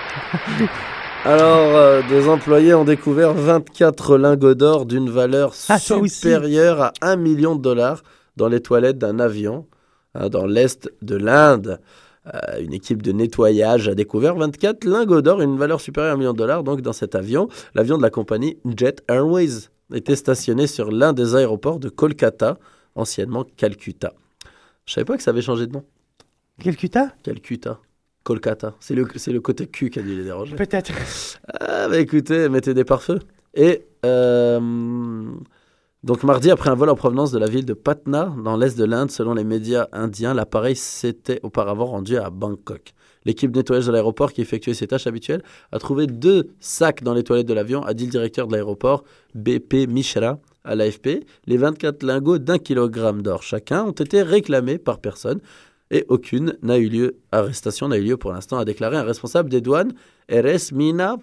[1.26, 7.16] Alors, euh, des employés ont découvert 24 lingots d'or d'une valeur Ah, supérieure à 1
[7.18, 8.02] million de dollars
[8.38, 9.66] dans les toilettes d'un avion
[10.16, 11.80] hein, dans l'est de l'Inde.
[12.34, 16.18] Euh, une équipe de nettoyage a découvert 24 lingots d'or, une valeur supérieure à 1
[16.18, 17.48] million de dollars, donc dans cet avion.
[17.76, 22.58] L'avion de la compagnie Jet Airways était stationné sur l'un des aéroports de Kolkata,
[22.96, 24.14] anciennement Calcutta.
[24.86, 25.84] Je savais pas que ça avait changé de nom.
[26.60, 27.14] Calcutta?
[27.24, 27.80] Calcutta.
[28.24, 28.76] Kolkata.
[28.80, 30.56] C'est le, c'est le côté cul qui a dû les déranger.
[30.56, 30.92] Peut-être.
[31.60, 33.20] Ah, bah écoutez, mettez des pare-feux.
[33.56, 34.60] Et euh,
[36.04, 38.86] donc mardi, après un vol en provenance de la ville de Patna, dans l'est de
[38.86, 42.94] l'Inde, selon les médias indiens, l'appareil s'était auparavant rendu à Bangkok.
[43.26, 45.44] L'équipe de nettoyage de l'aéroport qui effectuait ses tâches habituelles
[45.74, 49.04] a trouvé deux sacs dans les toilettes de l'avion, a dit le directeur de l'aéroport,
[49.36, 51.26] BP Mishra, à l'AFP.
[51.48, 55.42] Les 24 lingots d'un kilogramme d'or chacun ont été réclamés par personne
[55.92, 59.50] et aucune n'a eu lieu, arrestation n'a eu lieu pour l'instant, a déclaré un responsable
[59.50, 59.94] des douanes,
[60.72, 61.18] Mina.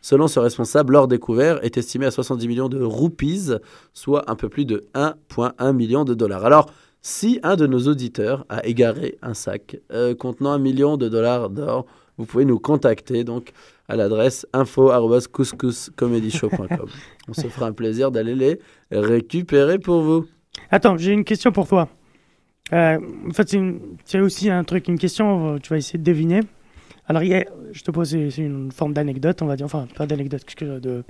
[0.00, 3.50] Selon ce responsable, l'or découvert est estimé à 70 millions de roupies,
[3.92, 6.44] soit un peu plus de 1,1 million de dollars.
[6.44, 6.70] Alors,
[7.00, 11.50] si un de nos auditeurs a égaré un sac euh, contenant un million de dollars
[11.50, 13.52] d'or, vous pouvez nous contacter donc
[13.88, 16.88] à l'adresse info@couscouscomedyshow.com.
[17.28, 18.60] On se fera un plaisir d'aller les
[18.90, 20.26] récupérer pour vous.
[20.70, 21.88] Attends, j'ai une question pour toi.
[22.72, 22.98] Euh,
[23.28, 23.56] en fait,
[24.04, 26.40] c'est aussi un truc, une question, tu vas essayer de deviner.
[27.06, 30.06] Alors, il y a- je te pose une forme d'anecdote, on va dire, enfin, pas
[30.06, 31.04] d'anecdote, de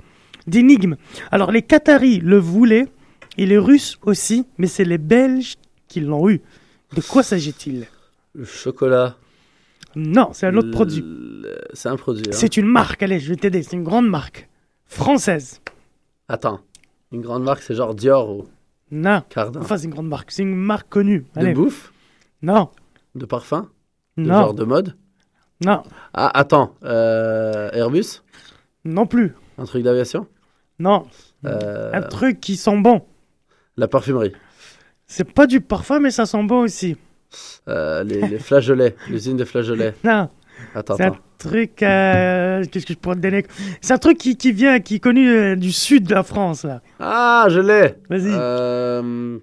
[0.47, 0.95] d'énigme.
[1.31, 2.87] Alors, les Qataris le voulaient,
[3.37, 5.55] et les Russes aussi, mais c'est les Belges
[5.87, 6.41] qui l'ont eu.
[6.95, 7.87] De quoi s'agit-il?
[8.33, 9.15] Le chocolat.
[9.95, 11.03] Non, c'est un autre produit.
[11.73, 12.23] C'est un produit.
[12.27, 12.31] hein.
[12.33, 14.49] C'est une marque, allez, je vais t'aider, c'est une grande marque.
[14.85, 15.61] Française.
[16.27, 16.59] Attends,
[17.11, 18.45] une grande marque, c'est genre Dior ou
[18.91, 19.23] Non.
[19.29, 19.61] Cardin.
[19.61, 21.25] Enfin, c'est une grande marque, c'est une marque connue.
[21.35, 21.93] de bouffe?
[22.41, 22.69] Non.
[23.15, 23.69] De parfum?
[24.17, 24.39] De Non.
[24.41, 24.95] genre de mode?
[25.63, 25.83] Non.
[26.13, 28.21] Ah, attends, euh, Airbus?
[28.85, 29.33] Non plus.
[29.57, 30.27] Un truc d'aviation?
[30.79, 31.05] Non.
[31.45, 33.01] Euh, Un truc qui sent bon.
[33.77, 34.33] La parfumerie
[35.07, 36.97] C'est pas du parfum, mais ça sent bon aussi.
[37.67, 39.93] Euh, les, les flageolets, l'usine des flageolets.
[40.03, 40.29] Non.
[40.75, 41.19] Attends, C'est un attends.
[41.39, 41.81] truc.
[41.83, 43.45] euh, Qu'est-ce que je pourrais te donner?
[43.81, 46.63] C'est un truc qui, qui vient, qui est connu euh, du sud de la France,
[46.63, 46.81] là.
[46.99, 48.31] Ah, je l'ai Vas-y.
[48.33, 49.37] Euh,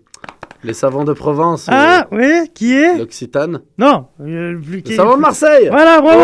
[0.63, 1.67] les savons de Provence.
[1.69, 2.99] Ah, oui, qui euh, est?
[2.99, 3.61] L'Occitane.
[3.79, 4.07] Non.
[4.21, 6.21] euh, plus- qui Les savons de Marseille Voilà, bravo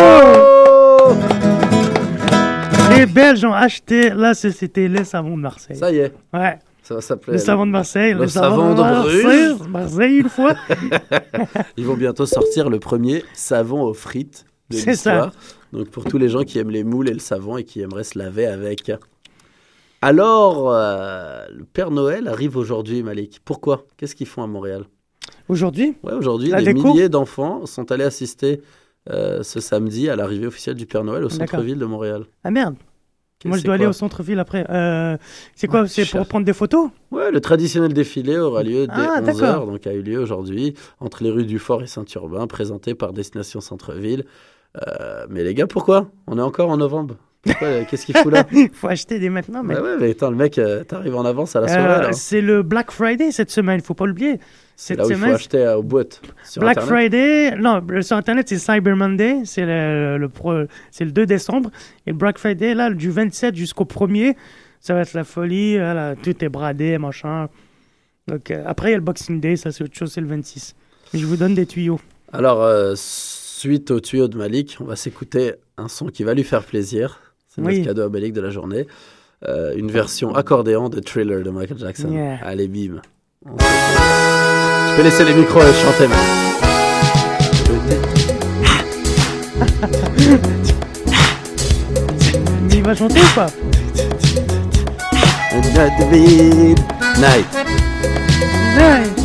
[1.09, 1.15] Oh
[2.95, 5.77] Les Belges ont acheté la société Les Savons de Marseille.
[5.77, 6.13] Ça y est.
[6.33, 6.59] Ouais.
[6.83, 7.33] Ça va s'appeler.
[7.33, 9.57] Le savon de Marseille, Le le, savon de Marseille.
[9.69, 10.55] Marseille une fois.
[11.77, 15.33] Ils vont bientôt sortir le premier savon aux frites de C'est l'histoire.
[15.73, 18.05] Donc pour tous les gens qui aiment les moules et le savon et qui aimeraient
[18.05, 18.93] se laver avec.
[20.07, 23.41] Alors, euh, le Père Noël arrive aujourd'hui, Malik.
[23.45, 23.87] Pourquoi?
[23.97, 24.85] Qu'est-ce qu'ils font à Montréal?
[25.49, 25.97] Aujourd'hui?
[26.05, 26.87] Ouais, aujourd'hui, des déco?
[26.87, 28.63] milliers d'enfants sont allés assister
[29.11, 32.23] euh, ce samedi à l'arrivée officielle du Père Noël au centre-ville de Montréal.
[32.45, 32.77] Ah merde.
[33.45, 34.65] Moi, je dois aller au centre-ville après.
[34.71, 35.17] Euh,
[35.57, 35.89] c'est quoi?
[35.89, 36.89] C'est pour prendre des photos?
[37.11, 39.67] Ouais, le traditionnel défilé aura lieu dès Ah, 11h, d'accord.
[39.67, 43.61] donc a eu lieu aujourd'hui, entre les rues du Fort et Saint-Urbain, présenté par Destination
[43.61, 44.25] Centre-Ville.
[44.87, 46.13] Euh, mais les gars, pourquoi?
[46.29, 47.17] On est encore en novembre.
[47.47, 49.63] Ouais, Qu'est-ce qu'il fout là Il faut acheter dès maintenant.
[49.63, 49.75] Mais...
[49.75, 51.83] Bah ouais, mais attends, le mec, euh, t'arrives en avance à la soirée.
[51.83, 52.13] Euh, là.
[52.13, 54.39] c'est le Black Friday cette semaine, faut pas l'oublier.
[54.77, 56.21] Cette là où il faut semaine, acheter euh, aux boîtes.
[56.45, 57.11] Sur Black Internet.
[57.11, 61.71] Friday, non, sur Internet, c'est Cyber Monday, c'est le, le c'est le 2 décembre.
[62.07, 64.35] Et le Black Friday, là, du 27 jusqu'au 1er,
[64.81, 67.49] ça va être la folie, là, tout est bradé, machin.
[68.29, 70.27] Donc, euh, après, il y a le Boxing Day, ça c'est autre chose, c'est le
[70.27, 70.75] 26.
[71.13, 72.01] Mais je vous donne des tuyaux.
[72.33, 76.43] Alors, euh, suite au tuyau de Malik, on va s'écouter un son qui va lui
[76.43, 77.21] faire plaisir.
[77.57, 77.79] C'est Oui.
[77.79, 78.87] notre cadeau Malik de la journée.
[79.49, 82.11] Euh, une version accordéon de Thriller de Michael Jackson.
[82.13, 82.39] Yeah.
[82.43, 83.01] Allez, bim.
[83.45, 83.53] Tu
[84.97, 87.37] peux laisser les micros chanter, Malik.
[92.73, 93.47] Il va chanter ou pas?
[97.19, 97.47] Night.
[98.77, 99.17] Night.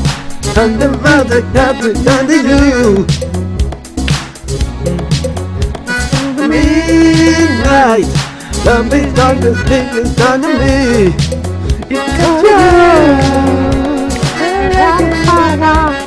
[6.51, 8.05] Midnight.
[8.65, 11.15] The big darkness, big is done to me.
[11.89, 12.17] It's
[15.57, 16.00] night.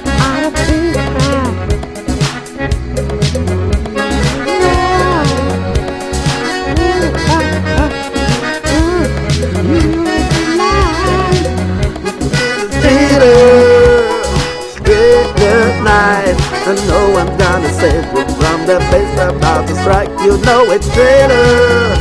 [20.24, 21.94] You know it's thriller,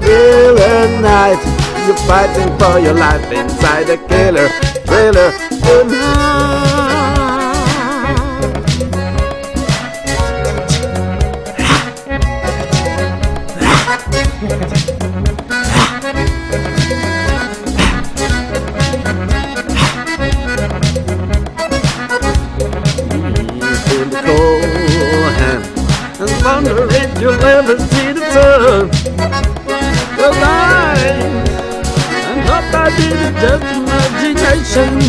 [0.00, 1.42] thriller night.
[1.84, 4.48] You're fighting for your life inside a killer,
[4.86, 6.63] thriller tonight.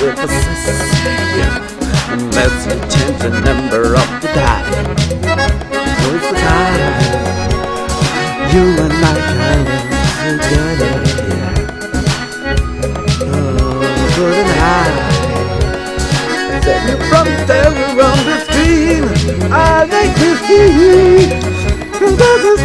[0.00, 1.04] Possessed,
[1.36, 1.60] yeah.
[2.08, 4.64] We change the number of the die.
[6.00, 6.96] Who's the time?
[8.50, 9.92] You and I can live
[10.24, 10.94] together,
[11.28, 11.52] yeah.
[13.28, 13.84] Oh,
[14.16, 14.96] good night.
[16.88, 17.50] You from the.
[19.52, 19.84] I
[20.18, 21.28] you see.
[22.00, 22.60] And this is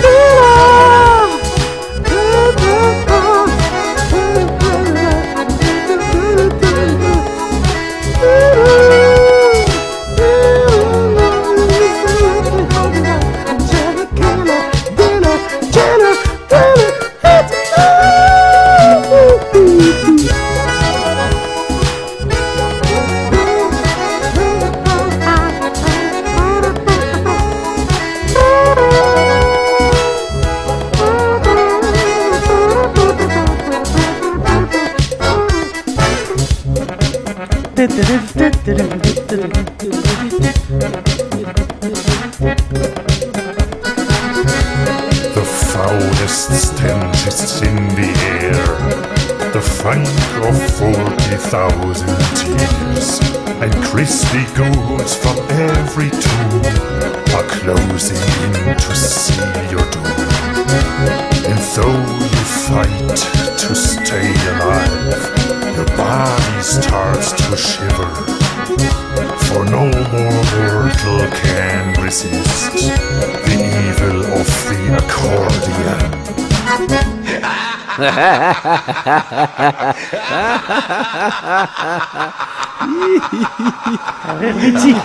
[84.40, 84.96] rire mythique.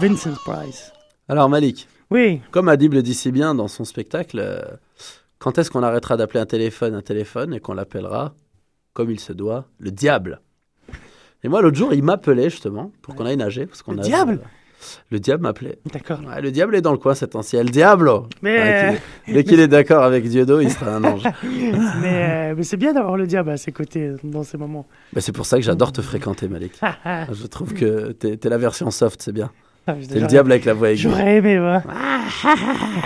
[0.00, 0.92] Vincent Price.
[1.28, 2.40] Alors Malik, Oui.
[2.50, 4.60] Comme Adib le dit si bien dans son spectacle, euh,
[5.38, 8.34] quand est-ce qu'on arrêtera d'appeler un téléphone un téléphone et qu'on l'appellera,
[8.94, 10.40] comme il se doit, le diable?
[11.42, 13.64] Et moi, l'autre jour, il m'appelait justement pour qu'on aille nager.
[13.66, 14.40] Parce qu'on Le a- diable?
[15.10, 15.78] Le diable m'appelait.
[15.92, 16.20] D'accord.
[16.26, 17.62] Ouais, le diable est dans le coin cet ancien.
[17.62, 18.10] Le diable
[18.42, 21.22] Mais- Ouais, qu'il- Dès qu'il est d'accord avec Dieudo, il sera un ange.
[22.00, 24.86] mais euh, mais c'est bien d'avoir le diable à ses côtés euh, dans ces moments.
[25.12, 26.80] Bah, c'est pour ça que j'adore te fréquenter, Malik.
[27.32, 29.50] Je trouve que t'es la version soft, c'est bien.
[29.86, 31.00] Ah, T'es le diable avec la voix aiguë.
[31.02, 31.82] J'aurais aimé, va.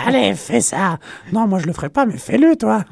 [0.05, 0.99] Allez, fais ça.
[1.31, 2.83] Non, moi je le ferai pas, mais fais-le, toi.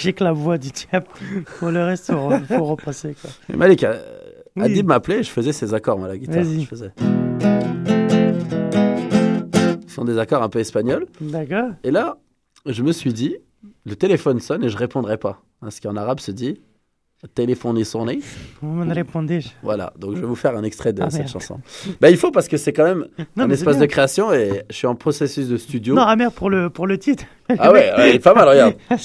[0.00, 1.06] J'ai que la voix du diable.
[1.58, 3.14] Pour le reste, faut, faut repasser.
[3.20, 3.30] Quoi.
[3.48, 3.98] Mais Malik, euh,
[4.56, 4.62] Oui.
[4.64, 6.42] Adib m'appelait, je faisais ses accords, moi, la guitare.
[6.44, 6.90] Je faisais.
[9.88, 11.06] Ce sont des accords un peu espagnols.
[11.20, 11.70] D'accord.
[11.84, 12.18] Et là,
[12.66, 13.36] je me suis dit,
[13.84, 15.42] le téléphone sonne et je répondrai pas.
[15.62, 16.60] Hein, ce qui en arabe se dit,
[17.34, 18.20] téléphone est sonné.
[18.62, 19.40] Vous me répondez.
[19.62, 21.32] Voilà, donc je vais vous faire un extrait de Ah, cette merde.
[21.32, 21.60] chanson.
[22.00, 24.74] Bah, il faut parce que c'est quand même Non, un espace de création et je
[24.76, 25.94] suis en processus de studio.
[25.94, 27.24] Non, ah merde, pour le, pour le titre.
[27.58, 28.74] Ah ouais, ouais, il est pas mal, regarde.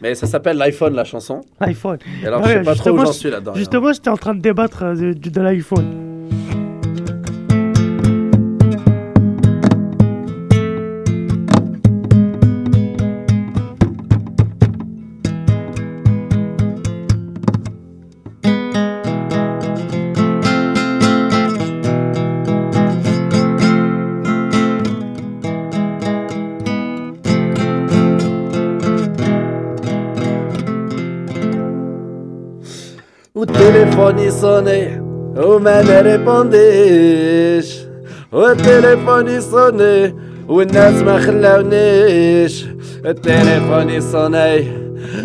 [0.00, 1.40] Mais ça s'appelle l'iPhone, la chanson.
[1.60, 1.98] iPhone.
[2.22, 3.54] Et alors, Ouais, je sais pas trop où j'en suis là-dedans.
[3.54, 5.84] Justement, j'étais en train de débattre euh, de, de- de l'iPhone.
[34.18, 37.78] Telefone sonné, وما ريبونديش
[38.32, 40.14] والتليفون صوني
[40.48, 42.66] والناس ما خلاونيش
[43.06, 44.66] التليفون صوني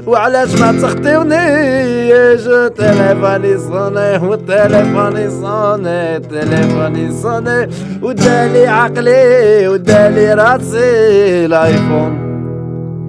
[0.07, 7.69] وعلاش ما تخطيونيش التليفون صوني والتليفون صوني التليفون صوني
[8.01, 12.13] ودالي عقلي ودالي راسي الايفون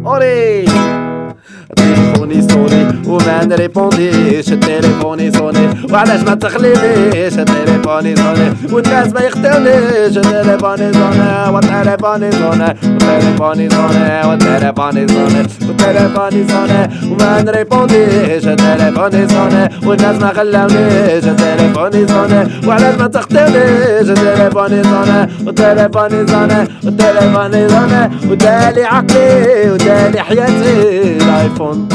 [0.06, 0.64] اوري
[2.24, 10.92] تليفوني صوني وما نريبونديش التليفوني صوني وعلاش ما تخلينيش التليفوني صوني والناس ما يخدونيش التليفوني
[10.92, 20.32] صوني والتليفوني صوني والتليفوني صوني والتليفوني صوني والتليفوني صوني وما نريبونديش التليفوني صوني والناس ما
[20.36, 30.20] خلاونيش التليفوني صوني وعلاش ما تخدونيش التليفوني صوني والتليفوني صوني والتليفوني صوني ودالي عقلي ودالي
[30.20, 31.88] حياتي الايفون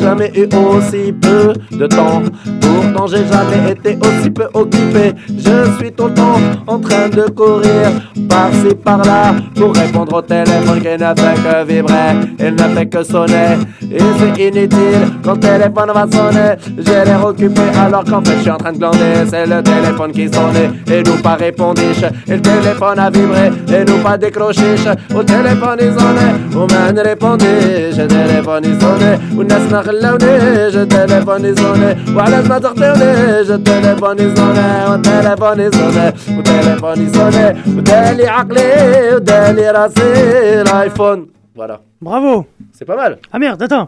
[0.00, 2.22] jamais eu aussi peu de temps.
[2.60, 5.12] Pourtant, j'ai jamais été aussi peu occupé.
[5.28, 7.90] Je suis tout le temps en train de courir
[8.28, 11.94] par-ci par-là pour répondre au téléphone qui ne fait que vibrer.
[12.38, 13.58] Il ne fait que sonner.
[13.82, 14.78] Et c'est inutile
[15.22, 16.54] quand le téléphone va sonner.
[16.78, 19.26] J'ai l'air occupé alors qu'en fait, je suis en train de glander.
[19.28, 20.56] C'est le téléphone qui sonne
[20.90, 22.04] et nous pas répondiche.
[22.28, 24.86] Et le téléphone a vibré et nous pas décrochiche.
[25.14, 26.40] Au téléphone, il sonne.
[26.54, 27.96] Ou même répondiche.
[27.96, 29.18] Le téléphone, il sonne.
[29.36, 37.63] Ou n'est-ce ما خلونيش التليفون يصوني وعلاش ما تخطيونيش التليفون يصوني والتليفون يصوني والتليفون يصوني
[37.77, 41.27] ودالي عقلي ودالي راسي الايفون
[41.57, 41.77] Voilà.
[42.01, 42.33] Bravo.
[42.77, 43.13] C'est pas mal.
[43.33, 43.87] Ah merde, attends.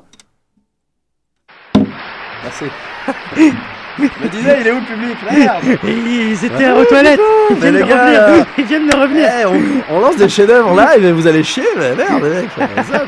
[2.46, 2.66] Merci.
[4.00, 7.20] Je me disais, il est où le public Merde Ils étaient Ah, aux toilettes.
[7.50, 8.22] Ils mais viennent, les de gars, revenir.
[8.30, 9.28] euh, Ils viennent de revenir.
[9.38, 12.48] Eh, on, on lance des chefs-d'œuvre live et vous allez chier, mais merde, mec.
[12.58, 13.00] c'est pas ça.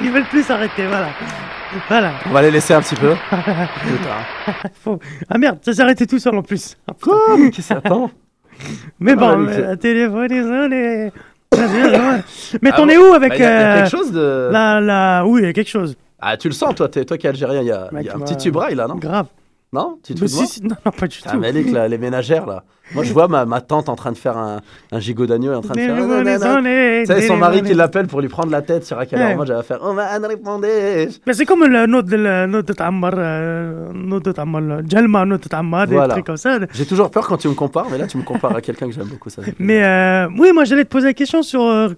[0.00, 1.08] Ils veulent plus s'arrêter, voilà.
[1.88, 2.12] Voilà.
[2.26, 3.14] On va les laisser un petit peu.
[4.84, 6.76] Faut- Ah merde, ça s'est arrêté tout seul en plus.
[6.88, 6.92] Ah.
[7.02, 8.10] Quoi Mais Qu'est-ce que attends
[9.00, 11.10] Mais bon, Ah, Malik, euh, téléphone, les-
[12.62, 14.12] Mais Ah t'en bon es où avec Bah, y a- y a euh, quelque chose
[14.12, 15.24] de- La, la...
[15.26, 15.96] Oui, il y a quelque chose.
[16.20, 18.16] Ah, tu le sens, toi, t'es- toi qui es algérien, il y a, y un
[18.16, 18.96] moi, petit tubrail là, non?
[18.96, 19.26] Grave.
[19.74, 21.38] Non Tu te Mais fous de moi si, si, non, non, pas du Ah, tout.
[21.40, 22.62] Malik, là, les ménagères là.
[22.94, 24.60] Moi, je vois ma, ma tante en train de faire un,
[24.92, 25.96] un gigot d'agneau et en train de faire.
[25.96, 29.28] Tu sais, son mari qui l'appelle pour lui prendre la tête sur à quelle heure.
[29.30, 29.34] Ouais.
[29.36, 29.78] Moi, j'allais faire.
[29.82, 34.26] Oh, man, répondez Mais c'est comme le note de la note de Tammar, euh, note
[34.26, 36.58] de Tammar, Jalma, note de Tammar, des trucs comme ça.
[36.72, 38.92] J'ai toujours peur quand tu me compares, mais là, tu me compares à quelqu'un que
[38.92, 39.30] j'aime beaucoup.
[39.30, 39.42] Ça.
[39.58, 41.88] Mais euh, oui, moi j'allais te poser la question sur euh,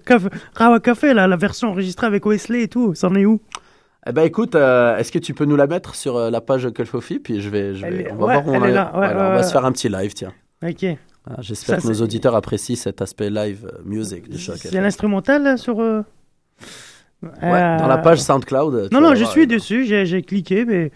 [0.55, 2.93] Rawa Café, la version enregistrée avec Wesley et tout.
[2.95, 3.39] C'en est où?
[4.09, 6.71] Eh ben écoute, euh, est-ce que tu peux nous la mettre sur euh, la page
[6.73, 8.61] Kelfofi Puis je vais, je Elle vais est- on va ouais, voir où on elle
[8.61, 8.73] en est est.
[8.73, 9.43] là, ouais, Voilà, ouais, on va ouais.
[9.43, 10.31] se faire un petit live, tiens.
[10.65, 10.85] Ok.
[11.29, 14.55] Ah, J'espère que nos auditeurs apprécient cet aspect live euh, music du choc.
[14.63, 15.81] Il y a l'instrumental là, sur.
[15.81, 16.03] euh,
[17.41, 18.89] Ouais, dans la page SoundCloud.
[18.93, 20.91] Non, non, je voir, suis dessus, j'ai j'ai cliqué, mais.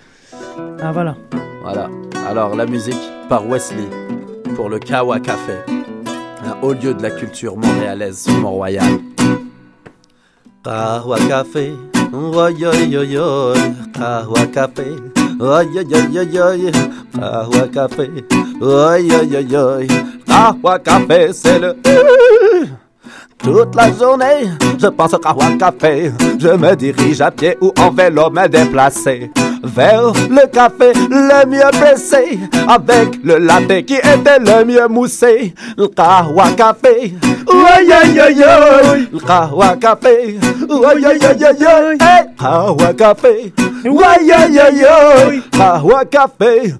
[0.81, 1.15] Ah voilà.
[1.63, 1.89] Voilà.
[2.27, 3.89] Alors, la musique par Wesley
[4.55, 5.53] pour le Kawa Café,
[6.45, 8.99] un haut lieu de la culture montréalaise sur Mont-Royal.
[10.63, 11.73] Kawa Café,
[12.13, 13.57] oi oi oi oi,
[13.93, 14.85] Kawa Café,
[15.39, 16.71] aïe aïe aïe aïe,
[17.13, 18.09] Kahwa Café.
[18.61, 19.87] Aïe aïe aïe aïe,
[20.27, 21.75] Kahwa Café, c'est le.
[23.37, 26.11] Toute la journée, je pense au Kahwa Café.
[26.39, 29.31] Je me dirige à pied ou en vélo me déplacer
[29.63, 35.53] vers le café le mieux pressé avec le latte qui était le mieux moussé.
[35.77, 37.13] Le Kahwa Café,
[37.75, 40.37] aïe aïe, le Kahwa Café,
[40.87, 41.43] aïe aïe,
[42.01, 43.53] hey, Kahwa Café,
[43.85, 46.73] aïe, Kahwa Café.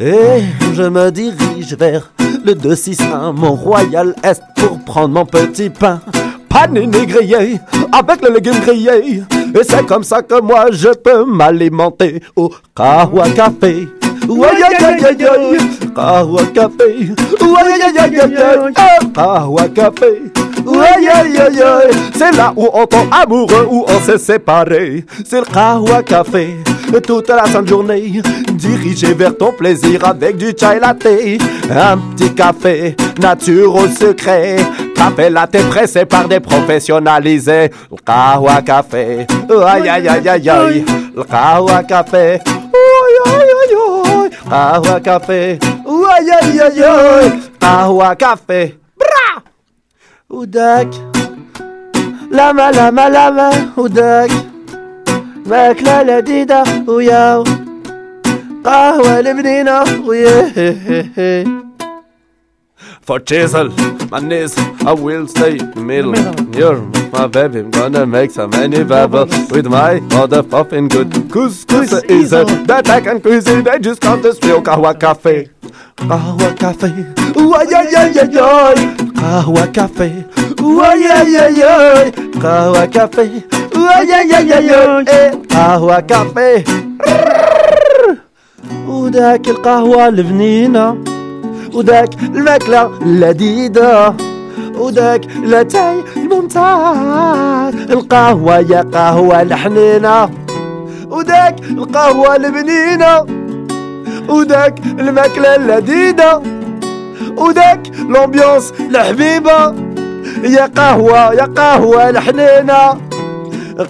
[0.00, 0.42] Et
[0.74, 2.10] je me dirige vers
[2.44, 6.00] le 261 Mont-Royal Est pour prendre mon petit pain.
[6.48, 7.58] Panini grillé
[7.92, 9.22] avec le légume grillé.
[9.56, 13.88] Et c'est comme ça que moi je peux m'alimenter au Kahwa Café.
[15.94, 17.10] Kahwa Café.
[17.40, 17.56] Oh,
[19.14, 20.22] Kahwa Café.
[22.14, 25.04] C'est là où on tombe amoureux, où on s'est séparé.
[25.24, 26.56] C'est le Kahwa Café.
[27.06, 31.06] Toute la sainte journée, dirigé vers ton plaisir avec du chai latte.
[31.70, 34.56] Un petit café, nature au secret
[35.03, 37.71] Café latte pressé par des professionnalisés.
[37.91, 39.27] Le Kahwa Café.
[39.67, 40.85] Aïe aïe aïe aïe aïe.
[41.15, 42.39] Le Kahwa Café.
[42.41, 44.29] Aïe aïe aïe aïe.
[44.49, 45.59] Kahwa Café.
[45.87, 47.31] Aïe aïe aïe aïe.
[47.59, 48.77] Kahwa Café.
[48.97, 49.41] Bra!
[50.29, 50.87] Oudak.
[52.31, 53.49] Lama lama lama.
[53.77, 54.31] Oudak.
[55.49, 57.43] ماكلة لذيذة وياو
[58.65, 60.53] قهوة لبنينة ويه
[63.03, 63.69] For chisel,
[64.09, 66.15] my knees, I will stay in the middle.
[66.57, 72.33] You're my baby, I'm gonna make so many babble with my motherfucking good couscous is
[72.33, 73.67] it that I can cuisine.
[73.67, 75.49] I just got this real kahwa cafe.
[75.97, 76.87] Kahwa cafe.
[77.39, 78.95] Ooh, ay, ay, ay, ay, ay.
[79.19, 80.25] Kahwa cafe.
[80.61, 82.11] Ooh, ay, ay, ay, ay.
[82.39, 83.43] Kahwa cafe.
[83.75, 85.03] Ooh, ay, ay, ay, ay, ay.
[85.07, 86.63] Eh, Kahwa cafe.
[88.87, 90.97] وذاك القهوة البنينة
[91.74, 94.16] وذاك الماكلة اللذيذة.
[94.74, 97.90] وذاك لاتاي الممتاز.
[97.90, 100.30] القهوة يا قهوة الحنينة
[101.10, 103.26] وذاك القهوة البنينة
[104.28, 106.42] وذاك الماكلة اللذيذة.
[107.36, 109.74] وذاك الامبيونس الحبيبة.
[110.44, 113.00] يا قهوة يا قهوة الحنينة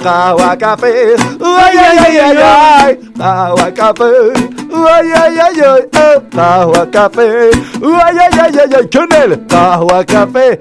[0.05, 4.32] قهوة كافي واي أي أي أي قهوة كافي
[4.75, 5.89] Uayayayay,
[6.31, 7.51] Kahawa Café.
[7.81, 10.61] Uayayayay, quenelle, Kahawa Café.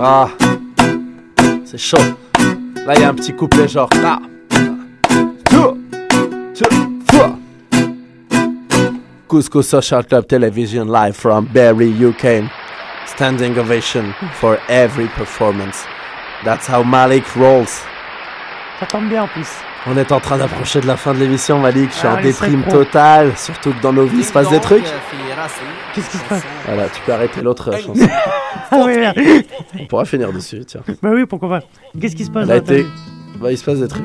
[0.00, 0.28] Ah,
[1.64, 1.98] c'est chaud.
[2.86, 3.88] Là, il y a un petit couplet genre.
[4.04, 4.18] Ah.
[9.28, 12.48] Cusco Social Club Television live from Barry, UK.
[13.06, 15.84] Standing ovation for every performance.
[16.44, 17.82] That's how Malik rolls.
[18.78, 19.48] Ça tombe bien en plus.
[19.86, 21.90] On est en train d'approcher de la fin de l'émission, Malik.
[21.90, 23.32] Je suis Ah, en les déprime totale.
[23.36, 24.84] Surtout que dans nos vies, il se passe des trucs.
[25.94, 26.42] Qu'est-ce qui se passe?
[26.66, 27.94] Voilà, tu peux arrêter l'autre euh, chanson.
[28.70, 29.18] Ah oui, merde.
[29.78, 30.80] On pourra finir dessus, tiens.
[31.02, 31.60] Bah oui, pourquoi pas.
[32.00, 32.82] Qu'est-ce qui se passe Elle a dans ta été.
[32.82, 32.88] vie?
[33.40, 34.02] Bah, il se passe des trucs.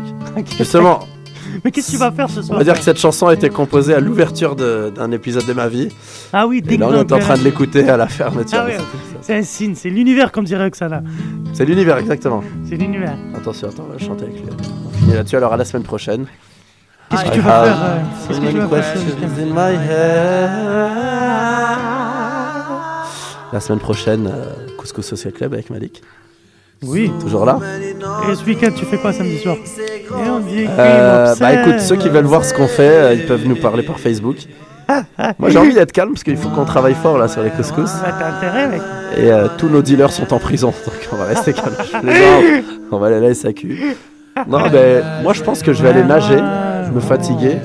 [0.58, 1.00] Justement,
[1.64, 3.34] Mais qu'est-ce que tu vas faire ce on soir va dire que cette chanson a
[3.34, 5.90] été composée à l'ouverture d'un épisode de ma vie.
[6.34, 7.44] Ah oui, Et ding là, on est en train de voilà.
[7.44, 8.60] l'écouter à la fermeture.
[8.62, 8.74] Ah oui,
[9.22, 11.02] c'est un signe, c'est l'univers comme dirait Oksana.
[11.54, 12.44] C'est l'univers, exactement.
[12.68, 13.18] C'est l'univers.
[13.36, 14.50] Attention, attends, on va chanter avec lui.
[15.10, 16.28] Finit là-dessus, alors à la semaine prochaine.
[17.10, 17.98] Qu'est-ce que I tu vas have faire euh,
[18.28, 19.90] Qu'est-ce que tu vas faire head.
[23.52, 26.04] La semaine prochaine, euh, Couscous Social Club avec Malik.
[26.84, 27.12] Oui.
[27.20, 27.60] Toujours là
[28.30, 31.96] Et ce week-end, tu fais quoi samedi soir Et on dit Euh, Bah écoute, ceux
[31.96, 34.38] qui veulent voir ce qu'on fait, euh, ils peuvent nous parler par Facebook.
[35.38, 37.92] Moi j'ai envie d'être calme parce qu'il faut qu'on travaille fort là sur les couscous.
[38.02, 38.82] Bah, t'as intérêt, mec.
[39.18, 41.76] Et euh, tous nos dealers sont en prison, donc on va rester calme.
[42.92, 43.96] On va aller à la SAQ.
[44.48, 46.38] Non, ben moi je pense que je vais aller nager,
[46.88, 47.58] je me fatiguer,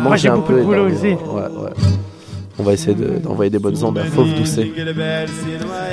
[0.00, 0.58] Moi, manger j'ai un beaucoup peu.
[0.58, 0.96] de boulot dormir.
[0.96, 1.06] aussi.
[1.08, 1.70] Ouais, ouais.
[2.58, 4.70] On va essayer de- d'envoyer des bonnes ondes à Fauve Doucet.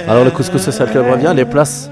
[0.08, 1.90] Alors le couscous social club revient, les places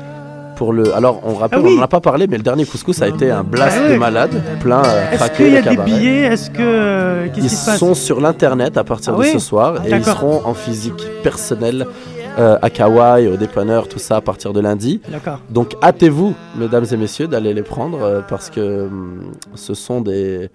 [0.56, 0.94] pour le.
[0.96, 1.72] Alors on rappelle, Ah oui.
[1.74, 3.96] on n'en a pas parlé, mais le dernier couscous a été un blast Ah de
[3.96, 5.44] malade, plein euh, Est-ce craqué.
[5.46, 6.20] qu'il y a des billets?
[6.26, 6.58] Est-ce que.
[6.60, 7.78] euh, Qu'est-ce Ils qui se passe?
[7.80, 11.02] sont sur l'internet à partir Ah de oui ce soir et ils seront en physique
[11.24, 11.86] personnelle
[12.38, 15.02] euh, à Kawaii, au dépanneur, tout ça à partir de lundi.
[15.10, 15.40] D'accord.
[15.50, 20.50] Donc hâtez-vous, mesdames et messieurs, d'aller les prendre euh, parce que hum, ce sont des,